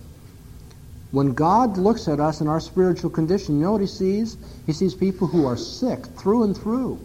When 1.10 1.32
God 1.32 1.78
looks 1.78 2.06
at 2.06 2.20
us 2.20 2.42
in 2.42 2.48
our 2.48 2.60
spiritual 2.60 3.08
condition, 3.08 3.56
you 3.56 3.62
know 3.62 3.72
what 3.72 3.80
he 3.80 3.86
sees? 3.86 4.36
He 4.66 4.74
sees 4.74 4.94
people 4.94 5.26
who 5.26 5.46
are 5.46 5.56
sick 5.56 6.04
through 6.18 6.42
and 6.42 6.54
through. 6.54 7.00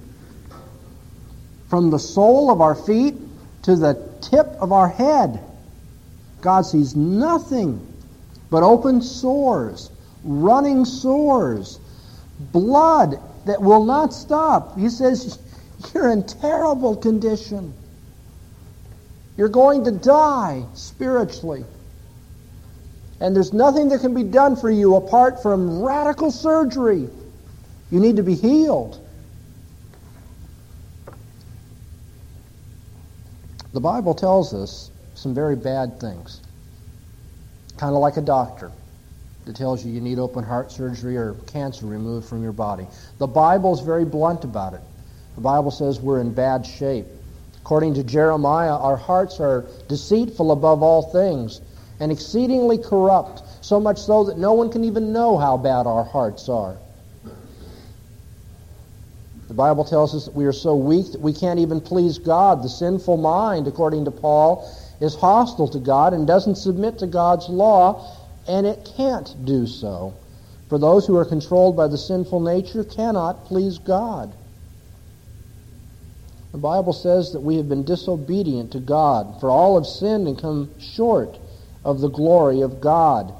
From 1.69 1.89
the 1.89 1.99
sole 1.99 2.51
of 2.51 2.59
our 2.59 2.75
feet 2.75 3.15
to 3.61 3.77
the 3.77 3.93
tip 4.19 4.47
of 4.59 4.73
our 4.73 4.89
head, 4.89 5.39
God 6.41 6.65
sees 6.65 6.97
nothing 6.97 7.79
but 8.49 8.61
open 8.61 9.01
sores 9.01 9.89
running 10.23 10.85
sores, 10.85 11.79
blood 12.51 13.19
that 13.45 13.61
will 13.61 13.85
not 13.85 14.13
stop. 14.13 14.77
He 14.77 14.89
says, 14.89 15.39
You're 15.93 16.11
in 16.11 16.23
terrible 16.23 16.95
condition. 16.95 17.73
You're 19.37 19.49
going 19.49 19.85
to 19.85 19.91
die 19.91 20.65
spiritually. 20.73 21.65
And 23.19 23.35
there's 23.35 23.53
nothing 23.53 23.89
that 23.89 24.01
can 24.01 24.13
be 24.13 24.23
done 24.23 24.55
for 24.55 24.69
you 24.69 24.95
apart 24.95 25.41
from 25.41 25.81
radical 25.81 26.31
surgery. 26.31 27.07
You 27.91 27.99
need 27.99 28.15
to 28.15 28.23
be 28.23 28.35
healed. 28.35 28.99
The 33.73 33.79
Bible 33.79 34.15
tells 34.15 34.53
us 34.53 34.91
some 35.13 35.33
very 35.33 35.55
bad 35.55 35.99
things, 35.99 36.41
kind 37.77 37.93
of 37.93 38.01
like 38.01 38.17
a 38.17 38.21
doctor 38.21 38.71
that 39.45 39.55
tells 39.55 39.85
you 39.85 39.91
you 39.91 40.01
need 40.01 40.19
open 40.19 40.43
heart 40.43 40.71
surgery 40.71 41.17
or 41.17 41.33
cancer 41.47 41.85
removed 41.85 42.27
from 42.27 42.43
your 42.43 42.51
body. 42.51 42.87
The 43.17 43.27
Bible 43.27 43.73
is 43.73 43.79
very 43.79 44.05
blunt 44.05 44.43
about 44.43 44.73
it. 44.73 44.81
The 45.35 45.41
Bible 45.41 45.71
says 45.71 45.99
we're 45.99 46.21
in 46.21 46.33
bad 46.33 46.65
shape. 46.65 47.07
According 47.61 47.95
to 47.95 48.03
Jeremiah, 48.03 48.75
our 48.75 48.97
hearts 48.97 49.39
are 49.39 49.65
deceitful 49.87 50.51
above 50.51 50.83
all 50.83 51.11
things 51.11 51.61
and 51.99 52.11
exceedingly 52.11 52.77
corrupt, 52.77 53.43
so 53.63 53.79
much 53.79 53.99
so 53.99 54.23
that 54.23 54.37
no 54.37 54.53
one 54.53 54.71
can 54.71 54.83
even 54.83 55.13
know 55.13 55.37
how 55.37 55.57
bad 55.57 55.85
our 55.85 56.03
hearts 56.03 56.49
are. 56.49 56.77
The 59.47 59.53
Bible 59.53 59.83
tells 59.83 60.15
us 60.15 60.25
that 60.25 60.33
we 60.33 60.45
are 60.45 60.53
so 60.53 60.75
weak 60.75 61.11
that 61.11 61.21
we 61.21 61.33
can't 61.33 61.59
even 61.59 61.81
please 61.81 62.17
God. 62.17 62.63
The 62.63 62.69
sinful 62.69 63.17
mind, 63.17 63.67
according 63.67 64.05
to 64.05 64.11
Paul, 64.11 64.67
is 65.01 65.13
hostile 65.13 65.67
to 65.67 65.79
God 65.79 66.13
and 66.13 66.25
doesn't 66.25 66.55
submit 66.55 66.99
to 66.99 67.07
God's 67.07 67.49
law 67.49 68.20
and 68.51 68.67
it 68.67 68.91
can't 68.97 69.45
do 69.45 69.65
so. 69.65 70.13
For 70.67 70.77
those 70.77 71.07
who 71.07 71.15
are 71.15 71.23
controlled 71.23 71.77
by 71.77 71.87
the 71.87 71.97
sinful 71.97 72.41
nature 72.41 72.83
cannot 72.83 73.45
please 73.45 73.77
God. 73.77 74.35
The 76.51 76.57
Bible 76.57 76.91
says 76.91 77.31
that 77.31 77.39
we 77.39 77.55
have 77.55 77.69
been 77.69 77.85
disobedient 77.85 78.73
to 78.73 78.81
God, 78.81 79.39
for 79.39 79.49
all 79.49 79.75
have 79.75 79.85
sinned 79.85 80.27
and 80.27 80.37
come 80.37 80.69
short 80.81 81.39
of 81.85 82.01
the 82.01 82.09
glory 82.09 82.59
of 82.59 82.81
God. 82.81 83.33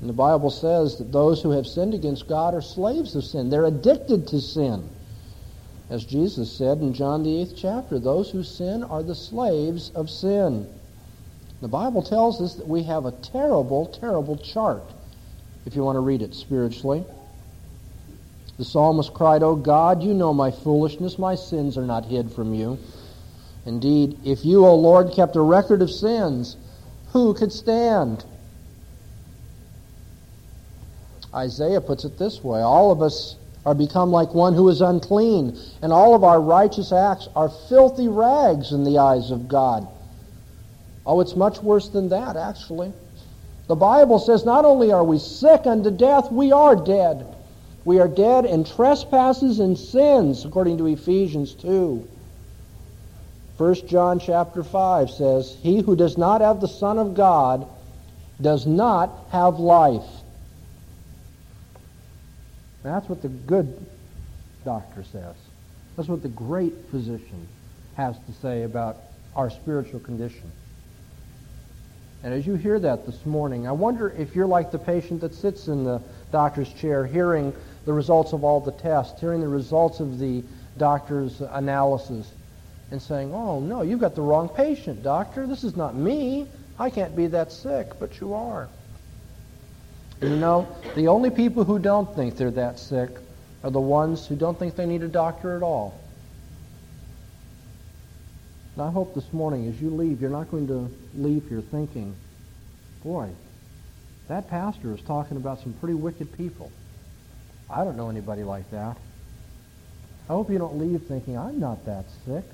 And 0.00 0.08
the 0.08 0.14
Bible 0.14 0.50
says 0.50 0.96
that 0.96 1.12
those 1.12 1.42
who 1.42 1.50
have 1.50 1.66
sinned 1.66 1.92
against 1.92 2.26
God 2.26 2.54
are 2.54 2.62
slaves 2.62 3.14
of 3.14 3.24
sin. 3.24 3.50
They're 3.50 3.66
addicted 3.66 4.26
to 4.28 4.40
sin. 4.40 4.88
As 5.90 6.06
Jesus 6.06 6.56
said 6.56 6.78
in 6.78 6.94
John 6.94 7.24
the 7.24 7.44
8th 7.44 7.58
chapter, 7.58 7.98
those 7.98 8.30
who 8.30 8.42
sin 8.42 8.84
are 8.84 9.02
the 9.02 9.14
slaves 9.14 9.90
of 9.90 10.08
sin. 10.08 10.66
The 11.60 11.68
Bible 11.68 12.02
tells 12.02 12.40
us 12.40 12.54
that 12.56 12.68
we 12.68 12.82
have 12.82 13.06
a 13.06 13.12
terrible, 13.12 13.86
terrible 13.86 14.36
chart, 14.36 14.82
if 15.64 15.74
you 15.74 15.82
want 15.82 15.96
to 15.96 16.00
read 16.00 16.22
it 16.22 16.34
spiritually. 16.34 17.04
The 18.58 18.64
psalmist 18.64 19.14
cried, 19.14 19.42
O 19.42 19.56
God, 19.56 20.02
you 20.02 20.14
know 20.14 20.32
my 20.32 20.50
foolishness. 20.50 21.18
My 21.18 21.34
sins 21.34 21.76
are 21.76 21.86
not 21.86 22.04
hid 22.04 22.30
from 22.30 22.54
you. 22.54 22.78
Indeed, 23.66 24.18
if 24.24 24.44
you, 24.44 24.64
O 24.66 24.74
Lord, 24.74 25.12
kept 25.12 25.36
a 25.36 25.40
record 25.40 25.82
of 25.82 25.90
sins, 25.90 26.56
who 27.12 27.34
could 27.34 27.52
stand? 27.52 28.24
Isaiah 31.34 31.80
puts 31.80 32.04
it 32.04 32.18
this 32.18 32.44
way 32.44 32.60
All 32.60 32.92
of 32.92 33.02
us 33.02 33.36
are 33.66 33.74
become 33.74 34.10
like 34.10 34.34
one 34.34 34.54
who 34.54 34.68
is 34.68 34.80
unclean, 34.80 35.58
and 35.82 35.92
all 35.92 36.14
of 36.14 36.22
our 36.22 36.40
righteous 36.40 36.92
acts 36.92 37.28
are 37.34 37.48
filthy 37.48 38.08
rags 38.08 38.72
in 38.72 38.84
the 38.84 38.98
eyes 38.98 39.30
of 39.30 39.48
God. 39.48 39.88
Oh, 41.06 41.20
it's 41.20 41.36
much 41.36 41.62
worse 41.62 41.88
than 41.88 42.08
that, 42.08 42.36
actually. 42.36 42.92
The 43.66 43.74
Bible 43.74 44.18
says 44.18 44.44
not 44.44 44.64
only 44.64 44.92
are 44.92 45.04
we 45.04 45.18
sick 45.18 45.66
unto 45.66 45.90
death, 45.90 46.30
we 46.30 46.52
are 46.52 46.76
dead. 46.76 47.26
We 47.84 47.98
are 47.98 48.08
dead 48.08 48.46
in 48.46 48.64
trespasses 48.64 49.60
and 49.60 49.78
sins, 49.78 50.44
according 50.44 50.78
to 50.78 50.86
Ephesians 50.86 51.54
2. 51.54 52.08
1 53.56 53.74
John 53.86 54.18
chapter 54.18 54.64
5 54.64 55.10
says, 55.10 55.56
He 55.62 55.80
who 55.80 55.94
does 55.94 56.18
not 56.18 56.40
have 56.40 56.60
the 56.60 56.68
Son 56.68 56.98
of 56.98 57.14
God 57.14 57.68
does 58.40 58.66
not 58.66 59.26
have 59.30 59.58
life. 59.58 60.02
That's 62.82 63.08
what 63.08 63.22
the 63.22 63.28
good 63.28 63.86
doctor 64.64 65.04
says. 65.04 65.36
That's 65.96 66.08
what 66.08 66.22
the 66.22 66.28
great 66.28 66.74
physician 66.90 67.46
has 67.96 68.16
to 68.26 68.32
say 68.42 68.64
about 68.64 68.96
our 69.36 69.50
spiritual 69.50 70.00
condition. 70.00 70.50
And 72.24 72.32
as 72.32 72.46
you 72.46 72.54
hear 72.54 72.78
that 72.78 73.04
this 73.04 73.26
morning, 73.26 73.68
I 73.68 73.72
wonder 73.72 74.08
if 74.08 74.34
you're 74.34 74.46
like 74.46 74.70
the 74.70 74.78
patient 74.78 75.20
that 75.20 75.34
sits 75.34 75.68
in 75.68 75.84
the 75.84 76.00
doctor's 76.32 76.72
chair 76.72 77.04
hearing 77.04 77.52
the 77.84 77.92
results 77.92 78.32
of 78.32 78.44
all 78.44 78.60
the 78.60 78.72
tests, 78.72 79.20
hearing 79.20 79.42
the 79.42 79.48
results 79.48 80.00
of 80.00 80.18
the 80.18 80.42
doctor's 80.78 81.42
analysis, 81.42 82.32
and 82.90 83.02
saying, 83.02 83.34
oh, 83.34 83.60
no, 83.60 83.82
you've 83.82 84.00
got 84.00 84.14
the 84.14 84.22
wrong 84.22 84.48
patient, 84.48 85.02
doctor. 85.02 85.46
This 85.46 85.64
is 85.64 85.76
not 85.76 85.94
me. 85.94 86.46
I 86.78 86.88
can't 86.88 87.14
be 87.14 87.26
that 87.26 87.52
sick, 87.52 87.90
but 88.00 88.18
you 88.20 88.32
are. 88.32 88.68
You 90.22 90.30
know, 90.30 90.66
the 90.94 91.08
only 91.08 91.28
people 91.28 91.64
who 91.64 91.78
don't 91.78 92.14
think 92.16 92.38
they're 92.38 92.50
that 92.52 92.78
sick 92.78 93.10
are 93.62 93.70
the 93.70 93.80
ones 93.80 94.26
who 94.26 94.34
don't 94.34 94.58
think 94.58 94.76
they 94.76 94.86
need 94.86 95.02
a 95.02 95.08
doctor 95.08 95.58
at 95.58 95.62
all. 95.62 96.00
And 98.74 98.82
I 98.82 98.90
hope 98.90 99.14
this 99.14 99.32
morning 99.32 99.68
as 99.68 99.80
you 99.80 99.90
leave, 99.90 100.20
you're 100.20 100.30
not 100.30 100.50
going 100.50 100.66
to 100.66 100.90
leave 101.16 101.48
here 101.48 101.62
thinking, 101.70 102.14
boy, 103.04 103.28
that 104.28 104.48
pastor 104.48 104.92
is 104.94 105.00
talking 105.02 105.36
about 105.36 105.60
some 105.60 105.72
pretty 105.74 105.94
wicked 105.94 106.36
people. 106.36 106.72
I 107.70 107.84
don't 107.84 107.96
know 107.96 108.10
anybody 108.10 108.42
like 108.42 108.68
that. 108.72 108.96
I 110.28 110.32
hope 110.32 110.50
you 110.50 110.58
don't 110.58 110.78
leave 110.78 111.02
thinking, 111.02 111.38
I'm 111.38 111.60
not 111.60 111.86
that 111.86 112.06
sick. 112.26 112.44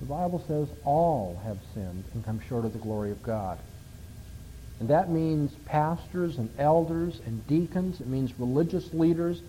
The 0.00 0.06
Bible 0.06 0.42
says 0.48 0.66
all 0.84 1.40
have 1.44 1.58
sinned 1.74 2.02
and 2.14 2.24
come 2.24 2.40
short 2.48 2.64
of 2.64 2.72
the 2.72 2.78
glory 2.80 3.12
of 3.12 3.22
God. 3.22 3.58
And 4.80 4.88
that 4.88 5.10
means 5.10 5.52
pastors 5.66 6.38
and 6.38 6.50
elders 6.58 7.20
and 7.24 7.46
deacons. 7.46 8.00
It 8.00 8.08
means 8.08 8.32
religious 8.36 8.92
leaders, 8.92 9.42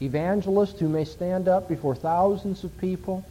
evangelists 0.00 0.80
who 0.80 0.88
may 0.88 1.04
stand 1.04 1.46
up 1.46 1.68
before 1.68 1.94
thousands 1.94 2.64
of 2.64 2.76
people 2.78 3.24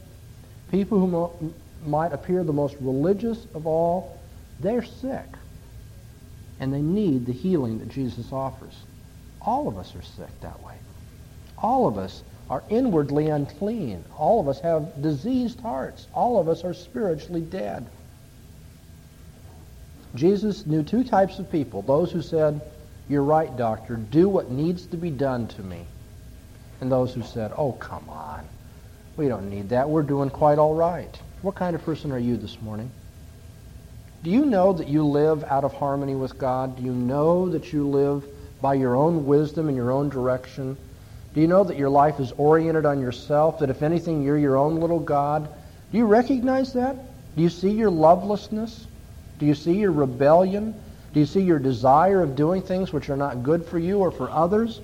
people 0.72 0.98
who 0.98 1.06
mo- 1.06 1.54
might 1.80 2.12
appear 2.12 2.42
the 2.42 2.52
most 2.52 2.76
religious 2.80 3.46
of 3.54 3.66
all, 3.66 4.24
they're 4.58 4.82
sick. 4.82 5.36
And 6.58 6.72
they 6.72 6.82
need 6.82 7.26
the 7.26 7.32
healing 7.32 7.78
that 7.78 7.88
Jesus 7.88 8.32
offers. 8.32 8.86
All 9.40 9.68
of 9.68 9.76
us 9.78 9.94
are 9.94 10.02
sick 10.02 10.40
that 10.40 10.62
way. 10.62 10.76
All 11.58 11.86
of 11.86 11.98
us 11.98 12.24
are 12.48 12.64
inwardly 12.68 13.28
unclean. 13.28 14.06
All 14.16 14.40
of 14.40 14.48
us 14.48 14.60
have 14.60 15.00
diseased 15.00 15.60
hearts. 15.60 16.08
All 16.14 16.40
of 16.40 16.48
us 16.48 16.64
are 16.64 16.74
spiritually 16.74 17.42
dead. 17.42 17.90
Jesus 20.14 20.66
knew 20.66 20.82
two 20.82 21.04
types 21.04 21.38
of 21.38 21.50
people 21.50 21.82
those 21.82 22.12
who 22.12 22.22
said, 22.22 22.60
You're 23.08 23.22
right, 23.24 23.54
doctor, 23.56 23.96
do 23.96 24.28
what 24.28 24.50
needs 24.50 24.86
to 24.88 24.96
be 24.96 25.10
done 25.10 25.48
to 25.48 25.62
me. 25.62 25.88
And 26.80 26.90
those 26.90 27.14
who 27.14 27.22
said, 27.22 27.52
Oh, 27.56 27.72
come 27.72 28.08
on. 28.08 28.48
We 29.16 29.28
don't 29.28 29.50
need 29.50 29.68
that. 29.70 29.88
We're 29.88 30.02
doing 30.02 30.30
quite 30.30 30.58
all 30.58 30.74
right. 30.74 31.20
What 31.42 31.54
kind 31.54 31.74
of 31.76 31.84
person 31.84 32.12
are 32.12 32.18
you 32.18 32.36
this 32.36 32.60
morning? 32.62 32.90
Do 34.22 34.30
you 34.30 34.46
know 34.46 34.72
that 34.72 34.88
you 34.88 35.04
live 35.04 35.44
out 35.44 35.64
of 35.64 35.74
harmony 35.74 36.14
with 36.14 36.38
God? 36.38 36.76
Do 36.76 36.82
you 36.82 36.92
know 36.92 37.48
that 37.50 37.72
you 37.72 37.88
live 37.88 38.24
by 38.62 38.74
your 38.74 38.94
own 38.94 39.26
wisdom 39.26 39.68
and 39.68 39.76
your 39.76 39.90
own 39.90 40.08
direction? 40.08 40.76
Do 41.34 41.40
you 41.40 41.48
know 41.48 41.64
that 41.64 41.76
your 41.76 41.90
life 41.90 42.20
is 42.20 42.32
oriented 42.32 42.86
on 42.86 43.00
yourself, 43.00 43.58
that 43.58 43.70
if 43.70 43.82
anything, 43.82 44.22
you're 44.22 44.38
your 44.38 44.56
own 44.56 44.76
little 44.76 45.00
God? 45.00 45.48
Do 45.90 45.98
you 45.98 46.06
recognize 46.06 46.72
that? 46.74 46.96
Do 47.36 47.42
you 47.42 47.48
see 47.48 47.70
your 47.70 47.90
lovelessness? 47.90 48.86
Do 49.38 49.46
you 49.46 49.54
see 49.54 49.72
your 49.72 49.92
rebellion? 49.92 50.74
Do 51.12 51.20
you 51.20 51.26
see 51.26 51.42
your 51.42 51.58
desire 51.58 52.22
of 52.22 52.36
doing 52.36 52.62
things 52.62 52.92
which 52.92 53.10
are 53.10 53.16
not 53.16 53.42
good 53.42 53.64
for 53.64 53.78
you 53.78 53.98
or 53.98 54.10
for 54.10 54.30
others? 54.30 54.80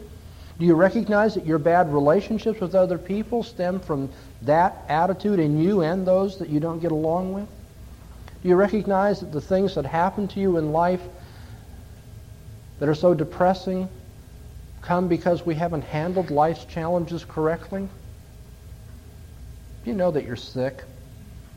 Do 0.58 0.66
you 0.66 0.74
recognize 0.74 1.34
that 1.34 1.46
your 1.46 1.58
bad 1.58 1.92
relationships 1.92 2.60
with 2.60 2.74
other 2.74 2.98
people 2.98 3.44
stem 3.44 3.78
from 3.78 4.10
that 4.42 4.84
attitude 4.88 5.38
in 5.38 5.62
you 5.62 5.82
and 5.82 6.04
those 6.04 6.38
that 6.38 6.48
you 6.48 6.58
don't 6.58 6.80
get 6.80 6.90
along 6.90 7.32
with? 7.32 7.46
Do 8.42 8.48
you 8.48 8.56
recognize 8.56 9.20
that 9.20 9.30
the 9.30 9.40
things 9.40 9.76
that 9.76 9.86
happen 9.86 10.26
to 10.28 10.40
you 10.40 10.56
in 10.56 10.72
life 10.72 11.02
that 12.80 12.88
are 12.88 12.94
so 12.94 13.14
depressing 13.14 13.88
come 14.82 15.06
because 15.06 15.46
we 15.46 15.54
haven't 15.54 15.82
handled 15.82 16.30
life's 16.30 16.64
challenges 16.64 17.24
correctly? 17.24 17.88
Do 19.84 19.90
you 19.90 19.96
know 19.96 20.10
that 20.10 20.24
you're 20.24 20.36
sick? 20.36 20.82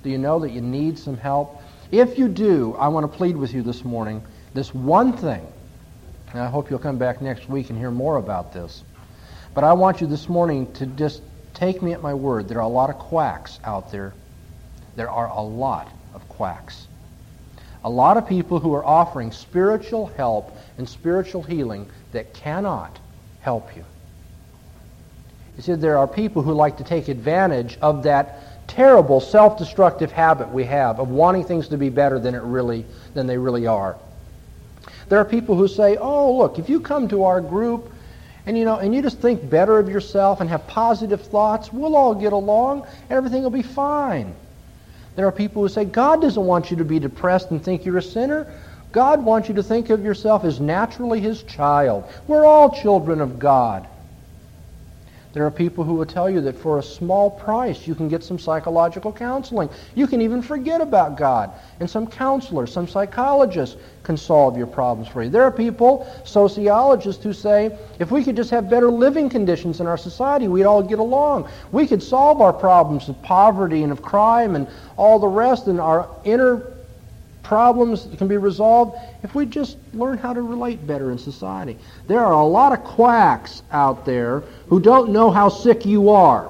Do 0.03 0.11
you 0.11 0.17
know 0.19 0.39
that 0.39 0.51
you 0.51 0.61
need 0.61 0.97
some 0.97 1.17
help? 1.17 1.61
If 1.91 2.19
you 2.19 2.27
do, 2.27 2.75
I 2.77 2.87
want 2.87 3.11
to 3.11 3.17
plead 3.17 3.35
with 3.35 3.53
you 3.53 3.63
this 3.63 3.83
morning 3.83 4.23
this 4.53 4.73
one 4.73 5.13
thing. 5.13 5.45
And 6.33 6.41
I 6.41 6.49
hope 6.49 6.69
you'll 6.69 6.79
come 6.79 6.97
back 6.97 7.21
next 7.21 7.49
week 7.49 7.69
and 7.69 7.77
hear 7.77 7.91
more 7.91 8.17
about 8.17 8.53
this. 8.53 8.83
But 9.53 9.63
I 9.65 9.73
want 9.73 9.99
you 9.99 10.07
this 10.07 10.29
morning 10.29 10.71
to 10.73 10.85
just 10.85 11.21
take 11.53 11.81
me 11.81 11.91
at 11.93 12.01
my 12.01 12.13
word. 12.13 12.47
There 12.47 12.59
are 12.59 12.61
a 12.61 12.67
lot 12.67 12.89
of 12.89 12.97
quacks 12.97 13.59
out 13.63 13.91
there. 13.91 14.13
There 14.95 15.09
are 15.09 15.27
a 15.27 15.41
lot 15.41 15.89
of 16.13 16.27
quacks. 16.29 16.87
A 17.83 17.89
lot 17.89 18.15
of 18.15 18.27
people 18.27 18.59
who 18.59 18.73
are 18.73 18.85
offering 18.85 19.31
spiritual 19.31 20.07
help 20.07 20.55
and 20.77 20.87
spiritual 20.87 21.43
healing 21.43 21.89
that 22.13 22.33
cannot 22.33 22.97
help 23.41 23.75
you. 23.75 23.83
You 25.57 25.63
see, 25.63 25.73
there 25.73 25.97
are 25.97 26.07
people 26.07 26.43
who 26.43 26.53
like 26.53 26.77
to 26.77 26.83
take 26.83 27.09
advantage 27.09 27.77
of 27.81 28.03
that 28.03 28.67
terrible 28.67 29.19
self-destructive 29.19 30.11
habit 30.11 30.49
we 30.49 30.63
have 30.63 30.99
of 30.99 31.09
wanting 31.09 31.43
things 31.43 31.67
to 31.69 31.77
be 31.77 31.89
better 31.89 32.19
than 32.19 32.35
it 32.35 32.41
really 32.41 32.85
than 33.13 33.27
they 33.27 33.37
really 33.37 33.67
are. 33.67 33.97
There 35.09 35.19
are 35.19 35.25
people 35.25 35.55
who 35.55 35.67
say, 35.67 35.97
"Oh, 35.97 36.37
look, 36.37 36.57
if 36.57 36.69
you 36.69 36.79
come 36.79 37.09
to 37.09 37.25
our 37.25 37.41
group 37.41 37.91
and 38.45 38.57
you 38.57 38.65
know, 38.65 38.77
and 38.77 38.93
you 38.93 39.01
just 39.01 39.19
think 39.19 39.49
better 39.49 39.77
of 39.77 39.89
yourself 39.89 40.41
and 40.41 40.49
have 40.49 40.67
positive 40.67 41.21
thoughts, 41.21 41.71
we'll 41.71 41.95
all 41.95 42.15
get 42.15 42.33
along, 42.33 42.83
and 43.09 43.17
everything 43.17 43.43
will 43.43 43.49
be 43.49 43.61
fine." 43.61 44.33
There 45.15 45.27
are 45.27 45.31
people 45.31 45.61
who 45.61 45.69
say, 45.69 45.85
"God 45.85 46.21
doesn't 46.21 46.45
want 46.45 46.71
you 46.71 46.77
to 46.77 46.85
be 46.85 46.99
depressed 46.99 47.51
and 47.51 47.63
think 47.63 47.85
you're 47.85 47.97
a 47.97 48.01
sinner. 48.01 48.47
God 48.91 49.23
wants 49.23 49.47
you 49.49 49.55
to 49.55 49.63
think 49.63 49.89
of 49.89 50.03
yourself 50.03 50.43
as 50.43 50.59
naturally 50.59 51.19
his 51.19 51.43
child. 51.43 52.03
We're 52.27 52.45
all 52.45 52.69
children 52.69 53.21
of 53.21 53.39
God." 53.39 53.85
There 55.33 55.45
are 55.45 55.51
people 55.51 55.85
who 55.85 55.93
will 55.93 56.05
tell 56.05 56.29
you 56.29 56.41
that 56.41 56.57
for 56.57 56.77
a 56.77 56.83
small 56.83 57.29
price 57.29 57.87
you 57.87 57.95
can 57.95 58.09
get 58.09 58.23
some 58.23 58.37
psychological 58.37 59.13
counseling. 59.13 59.69
You 59.95 60.05
can 60.05 60.21
even 60.21 60.41
forget 60.41 60.81
about 60.81 61.17
God. 61.17 61.51
And 61.79 61.89
some 61.89 62.05
counselor, 62.05 62.67
some 62.67 62.87
psychologist 62.87 63.77
can 64.03 64.17
solve 64.17 64.57
your 64.57 64.67
problems 64.67 65.07
for 65.07 65.23
you. 65.23 65.29
There 65.29 65.43
are 65.43 65.51
people, 65.51 66.05
sociologists, 66.25 67.23
who 67.23 67.31
say 67.31 67.77
if 67.99 68.11
we 68.11 68.23
could 68.23 68.35
just 68.35 68.49
have 68.49 68.69
better 68.69 68.91
living 68.91 69.29
conditions 69.29 69.79
in 69.79 69.87
our 69.87 69.97
society, 69.97 70.49
we'd 70.49 70.65
all 70.65 70.83
get 70.83 70.99
along. 70.99 71.47
We 71.71 71.87
could 71.87 72.03
solve 72.03 72.41
our 72.41 72.53
problems 72.53 73.07
of 73.07 73.21
poverty 73.21 73.83
and 73.83 73.91
of 73.91 74.01
crime 74.01 74.55
and 74.55 74.67
all 74.97 75.19
the 75.19 75.27
rest, 75.27 75.67
and 75.67 75.79
our 75.79 76.09
inner 76.25 76.70
problems 77.51 78.07
can 78.17 78.29
be 78.29 78.37
resolved 78.37 78.97
if 79.23 79.35
we 79.35 79.45
just 79.45 79.75
learn 79.93 80.17
how 80.17 80.31
to 80.31 80.41
relate 80.41 80.87
better 80.87 81.11
in 81.11 81.17
society. 81.17 81.77
There 82.07 82.21
are 82.21 82.31
a 82.31 82.45
lot 82.45 82.71
of 82.71 82.81
quacks 82.85 83.61
out 83.73 84.05
there 84.05 84.39
who 84.69 84.79
don't 84.79 85.09
know 85.11 85.29
how 85.29 85.49
sick 85.49 85.85
you 85.85 86.11
are, 86.11 86.49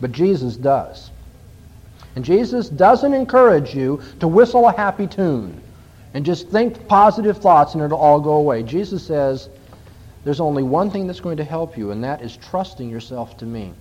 but 0.00 0.12
Jesus 0.12 0.54
does. 0.54 1.10
And 2.14 2.24
Jesus 2.24 2.68
doesn't 2.68 3.14
encourage 3.14 3.74
you 3.74 4.00
to 4.20 4.28
whistle 4.28 4.68
a 4.68 4.76
happy 4.76 5.08
tune 5.08 5.60
and 6.14 6.24
just 6.24 6.50
think 6.50 6.86
positive 6.86 7.38
thoughts 7.38 7.74
and 7.74 7.82
it'll 7.82 7.98
all 7.98 8.20
go 8.20 8.34
away. 8.34 8.62
Jesus 8.62 9.04
says 9.04 9.48
there's 10.22 10.38
only 10.38 10.62
one 10.62 10.88
thing 10.88 11.08
that's 11.08 11.18
going 11.18 11.38
to 11.38 11.44
help 11.44 11.76
you, 11.76 11.90
and 11.90 12.04
that 12.04 12.22
is 12.22 12.36
trusting 12.36 12.88
yourself 12.88 13.36
to 13.38 13.44
me. 13.44 13.72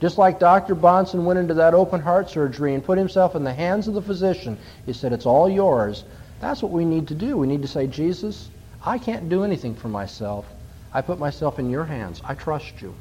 Just 0.00 0.18
like 0.18 0.38
Dr. 0.38 0.74
Bahnsen 0.74 1.24
went 1.24 1.38
into 1.38 1.54
that 1.54 1.74
open 1.74 2.00
heart 2.00 2.28
surgery 2.28 2.74
and 2.74 2.84
put 2.84 2.98
himself 2.98 3.34
in 3.34 3.44
the 3.44 3.54
hands 3.54 3.88
of 3.88 3.94
the 3.94 4.02
physician, 4.02 4.58
he 4.86 4.92
said, 4.92 5.12
It's 5.12 5.26
all 5.26 5.48
yours. 5.48 6.04
That's 6.40 6.62
what 6.62 6.72
we 6.72 6.84
need 6.84 7.08
to 7.08 7.14
do. 7.14 7.36
We 7.36 7.46
need 7.46 7.62
to 7.62 7.68
say, 7.68 7.86
Jesus, 7.86 8.50
I 8.84 8.98
can't 8.98 9.28
do 9.28 9.44
anything 9.44 9.74
for 9.74 9.88
myself. 9.88 10.46
I 10.92 11.00
put 11.00 11.18
myself 11.18 11.58
in 11.58 11.70
your 11.70 11.84
hands. 11.84 12.20
I 12.24 12.34
trust 12.34 12.82
you. 12.82 12.94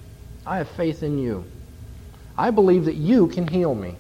I 0.45 0.57
have 0.57 0.69
faith 0.69 1.03
in 1.03 1.17
you. 1.17 1.45
I 2.37 2.51
believe 2.51 2.85
that 2.85 2.95
you 2.95 3.27
can 3.27 3.47
heal 3.47 3.75
me. 3.75 3.97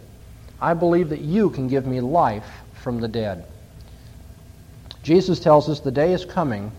I 0.59 0.73
believe 0.73 1.09
that 1.09 1.21
you 1.21 1.49
can 1.49 1.67
give 1.67 1.85
me 1.85 1.99
life 1.99 2.63
from 2.73 2.99
the 2.99 3.07
dead. 3.07 3.45
Jesus 5.03 5.39
tells 5.39 5.67
us 5.67 5.81
the 5.81 5.91
day 5.91 6.13
is 6.13 6.25
coming 6.25 6.71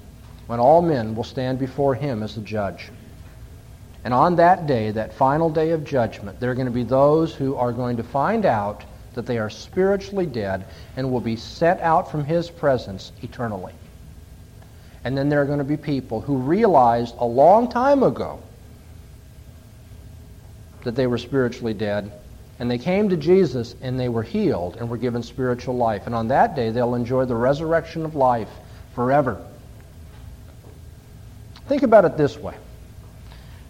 when 0.46 0.58
all 0.58 0.80
men 0.80 1.14
will 1.14 1.24
stand 1.24 1.58
before 1.58 1.94
him 1.94 2.22
as 2.22 2.34
the 2.34 2.40
judge. 2.40 2.90
And 4.04 4.12
on 4.12 4.36
that 4.36 4.66
day, 4.66 4.90
that 4.90 5.14
final 5.14 5.48
day 5.48 5.70
of 5.70 5.82
judgment, 5.82 6.38
there 6.38 6.50
are 6.50 6.54
going 6.54 6.66
to 6.66 6.72
be 6.72 6.84
those 6.84 7.34
who 7.34 7.56
are 7.56 7.72
going 7.72 7.96
to 7.96 8.02
find 8.02 8.44
out 8.44 8.84
that 9.14 9.26
they 9.26 9.38
are 9.38 9.48
spiritually 9.48 10.26
dead 10.26 10.66
and 10.96 11.10
will 11.10 11.20
be 11.20 11.36
set 11.36 11.80
out 11.80 12.10
from 12.10 12.24
his 12.24 12.50
presence 12.50 13.12
eternally. 13.22 13.72
And 15.04 15.16
then 15.16 15.28
there 15.28 15.40
are 15.40 15.46
going 15.46 15.58
to 15.58 15.64
be 15.64 15.76
people 15.76 16.20
who 16.20 16.36
realized 16.36 17.14
a 17.18 17.24
long 17.24 17.68
time 17.70 18.02
ago 18.02 18.42
that 20.82 20.94
they 20.94 21.06
were 21.06 21.18
spiritually 21.18 21.74
dead, 21.74 22.12
and 22.58 22.70
they 22.70 22.78
came 22.78 23.08
to 23.08 23.16
Jesus 23.16 23.74
and 23.80 23.98
they 23.98 24.10
were 24.10 24.22
healed 24.22 24.76
and 24.76 24.88
were 24.88 24.98
given 24.98 25.22
spiritual 25.22 25.76
life. 25.76 26.06
And 26.06 26.14
on 26.14 26.28
that 26.28 26.54
day, 26.54 26.70
they'll 26.70 26.94
enjoy 26.94 27.24
the 27.24 27.34
resurrection 27.34 28.04
of 28.04 28.14
life 28.14 28.50
forever. 28.94 29.42
Think 31.68 31.82
about 31.82 32.04
it 32.04 32.18
this 32.18 32.36
way. 32.36 32.54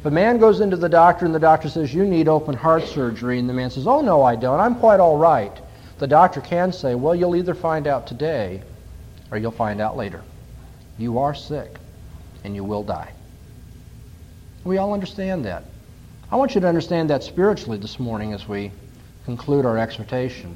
If 0.05 0.09
a 0.09 0.11
man 0.11 0.37
goes 0.37 0.61
into 0.61 0.77
the 0.77 0.87
doctor 0.87 1.25
and 1.25 1.35
the 1.35 1.39
doctor 1.39 1.71
says, 1.71 1.95
You 1.95 2.05
need 2.05 2.29
open 2.29 2.55
heart 2.55 2.83
surgery, 2.83 3.39
and 3.39 3.49
the 3.49 3.55
man 3.55 3.71
says, 3.71 3.87
Oh, 3.87 4.03
no, 4.03 4.23
I 4.23 4.37
don't. 4.37 4.61
I'm 4.61 4.75
quite 4.75 5.01
all 5.01 5.17
right. 5.17 5.51
The 5.97 6.07
doctor 6.07 6.43
can 6.43 6.75
say, 6.75 6.95
Well, 6.95 7.15
you'll 7.15 7.35
either 7.35 7.55
find 7.55 7.87
out 7.87 8.07
today 8.07 8.63
or 9.31 9.39
you'll 9.39 9.51
find 9.51 9.81
out 9.81 9.97
later. 9.97 10.21
You 10.99 11.21
are 11.21 11.35
sick 11.35 11.79
and 12.45 12.55
you 12.55 12.63
will 12.65 12.83
die. 12.83 13.15
We 14.63 14.77
all 14.77 14.93
understand 14.93 15.47
that. 15.47 15.65
I 16.31 16.37
want 16.37 16.55
you 16.55 16.61
to 16.61 16.69
understand 16.69 17.09
that 17.09 17.25
spiritually 17.25 17.79
this 17.79 17.99
morning 17.99 18.35
as 18.35 18.47
we 18.47 18.73
conclude 19.25 19.65
our 19.65 19.79
exhortation. 19.79 20.55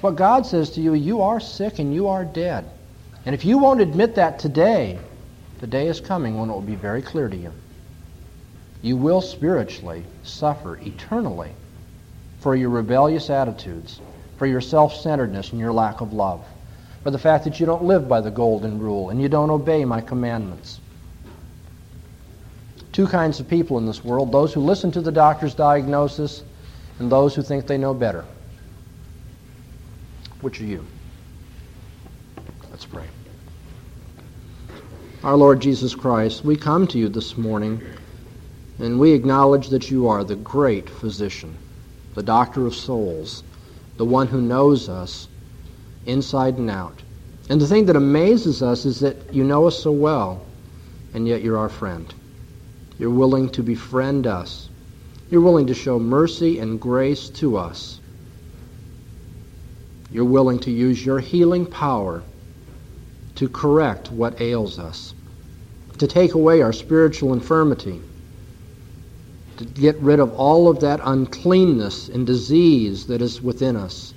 What 0.00 0.16
God 0.16 0.46
says 0.46 0.70
to 0.70 0.80
you, 0.80 0.94
you 0.94 1.22
are 1.22 1.38
sick 1.38 1.78
and 1.78 1.94
you 1.94 2.08
are 2.08 2.24
dead. 2.24 2.68
And 3.24 3.36
if 3.36 3.44
you 3.44 3.56
won't 3.56 3.80
admit 3.80 4.16
that 4.16 4.40
today, 4.40 4.98
the 5.60 5.68
day 5.68 5.86
is 5.86 6.00
coming 6.00 6.36
when 6.36 6.50
it 6.50 6.52
will 6.52 6.60
be 6.60 6.74
very 6.74 7.02
clear 7.02 7.28
to 7.28 7.36
you 7.36 7.52
you 8.84 8.98
will 8.98 9.22
spiritually 9.22 10.04
suffer 10.24 10.76
eternally 10.82 11.50
for 12.40 12.54
your 12.54 12.68
rebellious 12.68 13.30
attitudes, 13.30 13.98
for 14.36 14.44
your 14.44 14.60
self 14.60 14.94
centeredness 14.94 15.52
and 15.52 15.58
your 15.58 15.72
lack 15.72 16.02
of 16.02 16.12
love, 16.12 16.44
for 17.02 17.10
the 17.10 17.18
fact 17.18 17.44
that 17.44 17.58
you 17.58 17.64
don't 17.64 17.84
live 17.84 18.06
by 18.06 18.20
the 18.20 18.30
golden 18.30 18.78
rule 18.78 19.08
and 19.08 19.22
you 19.22 19.28
don't 19.30 19.48
obey 19.48 19.86
my 19.86 20.02
commandments. 20.02 20.80
Two 22.92 23.06
kinds 23.06 23.40
of 23.40 23.48
people 23.48 23.78
in 23.78 23.86
this 23.86 24.04
world 24.04 24.30
those 24.30 24.52
who 24.52 24.60
listen 24.60 24.92
to 24.92 25.00
the 25.00 25.10
doctor's 25.10 25.54
diagnosis 25.54 26.44
and 26.98 27.10
those 27.10 27.34
who 27.34 27.42
think 27.42 27.66
they 27.66 27.78
know 27.78 27.94
better. 27.94 28.26
Which 30.42 30.60
are 30.60 30.64
you? 30.64 30.84
Let's 32.70 32.84
pray. 32.84 33.06
Our 35.22 35.36
Lord 35.36 35.60
Jesus 35.60 35.94
Christ, 35.94 36.44
we 36.44 36.54
come 36.54 36.86
to 36.88 36.98
you 36.98 37.08
this 37.08 37.38
morning 37.38 37.80
and 38.78 38.98
we 38.98 39.12
acknowledge 39.12 39.68
that 39.68 39.90
you 39.90 40.08
are 40.08 40.24
the 40.24 40.36
great 40.36 40.90
physician, 40.90 41.56
the 42.14 42.22
doctor 42.22 42.66
of 42.66 42.74
souls, 42.74 43.42
the 43.96 44.04
one 44.04 44.26
who 44.26 44.40
knows 44.40 44.88
us 44.88 45.28
inside 46.06 46.58
and 46.58 46.68
out. 46.68 47.02
And 47.48 47.60
the 47.60 47.66
thing 47.66 47.86
that 47.86 47.96
amazes 47.96 48.62
us 48.62 48.84
is 48.84 49.00
that 49.00 49.32
you 49.32 49.44
know 49.44 49.66
us 49.66 49.78
so 49.78 49.92
well, 49.92 50.44
and 51.12 51.28
yet 51.28 51.42
you're 51.42 51.58
our 51.58 51.68
friend. 51.68 52.12
You're 52.98 53.10
willing 53.10 53.48
to 53.50 53.62
befriend 53.62 54.26
us. 54.26 54.68
You're 55.30 55.40
willing 55.40 55.66
to 55.68 55.74
show 55.74 55.98
mercy 55.98 56.58
and 56.58 56.80
grace 56.80 57.28
to 57.30 57.56
us. 57.56 58.00
You're 60.10 60.24
willing 60.24 60.58
to 60.60 60.70
use 60.70 61.04
your 61.04 61.20
healing 61.20 61.66
power 61.66 62.22
to 63.36 63.48
correct 63.48 64.10
what 64.10 64.40
ails 64.40 64.78
us, 64.78 65.12
to 65.98 66.06
take 66.06 66.34
away 66.34 66.62
our 66.62 66.72
spiritual 66.72 67.32
infirmity 67.32 68.00
to 69.56 69.64
get 69.64 69.98
rid 70.00 70.20
of 70.20 70.32
all 70.32 70.68
of 70.68 70.80
that 70.80 71.00
uncleanness 71.04 72.08
and 72.08 72.26
disease 72.26 73.06
that 73.06 73.22
is 73.22 73.42
within 73.42 73.76
us, 73.76 74.14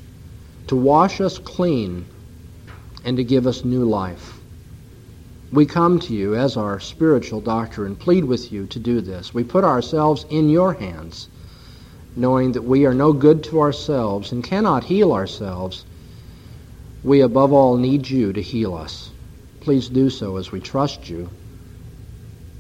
to 0.68 0.76
wash 0.76 1.22
us 1.22 1.38
clean, 1.38 2.06
and 3.04 3.18
to 3.18 3.24
give 3.24 3.48
us 3.48 3.64
new 3.64 3.86
life. 3.86 4.40
We 5.52 5.66
come 5.66 6.00
to 6.00 6.14
you 6.14 6.36
as 6.36 6.58
our 6.58 6.80
spiritual 6.80 7.40
doctor 7.40 7.86
and 7.86 7.98
plead 7.98 8.26
with 8.26 8.52
you 8.52 8.66
to 8.68 8.80
do 8.80 9.00
this. 9.00 9.34
We 9.34 9.44
put 9.44 9.64
ourselves 9.64 10.26
in 10.30 10.50
your 10.50 10.74
hands, 10.74 11.30
knowing 12.16 12.52
that 12.52 12.64
we 12.64 12.86
are 12.86 12.94
no 12.94 13.14
good 13.14 13.44
to 13.46 13.62
ourselves 13.62 14.32
and 14.32 14.44
cannot 14.44 14.84
heal 14.84 15.14
ourselves. 15.14 15.86
We 17.04 17.22
above 17.22 17.54
all 17.54 17.78
need 17.78 18.10
you 18.10 18.34
to 18.34 18.42
heal 18.42 18.74
us. 18.74 19.12
Please 19.62 19.88
do 19.88 20.10
so 20.10 20.36
as 20.36 20.52
we 20.52 20.60
trust 20.60 21.10
you, 21.10 21.30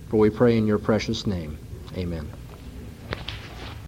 for 0.10 0.18
we 0.18 0.30
pray 0.30 0.58
in 0.58 0.68
your 0.68 0.78
precious 0.78 1.28
name. 1.28 1.58
Amen. 1.98 2.30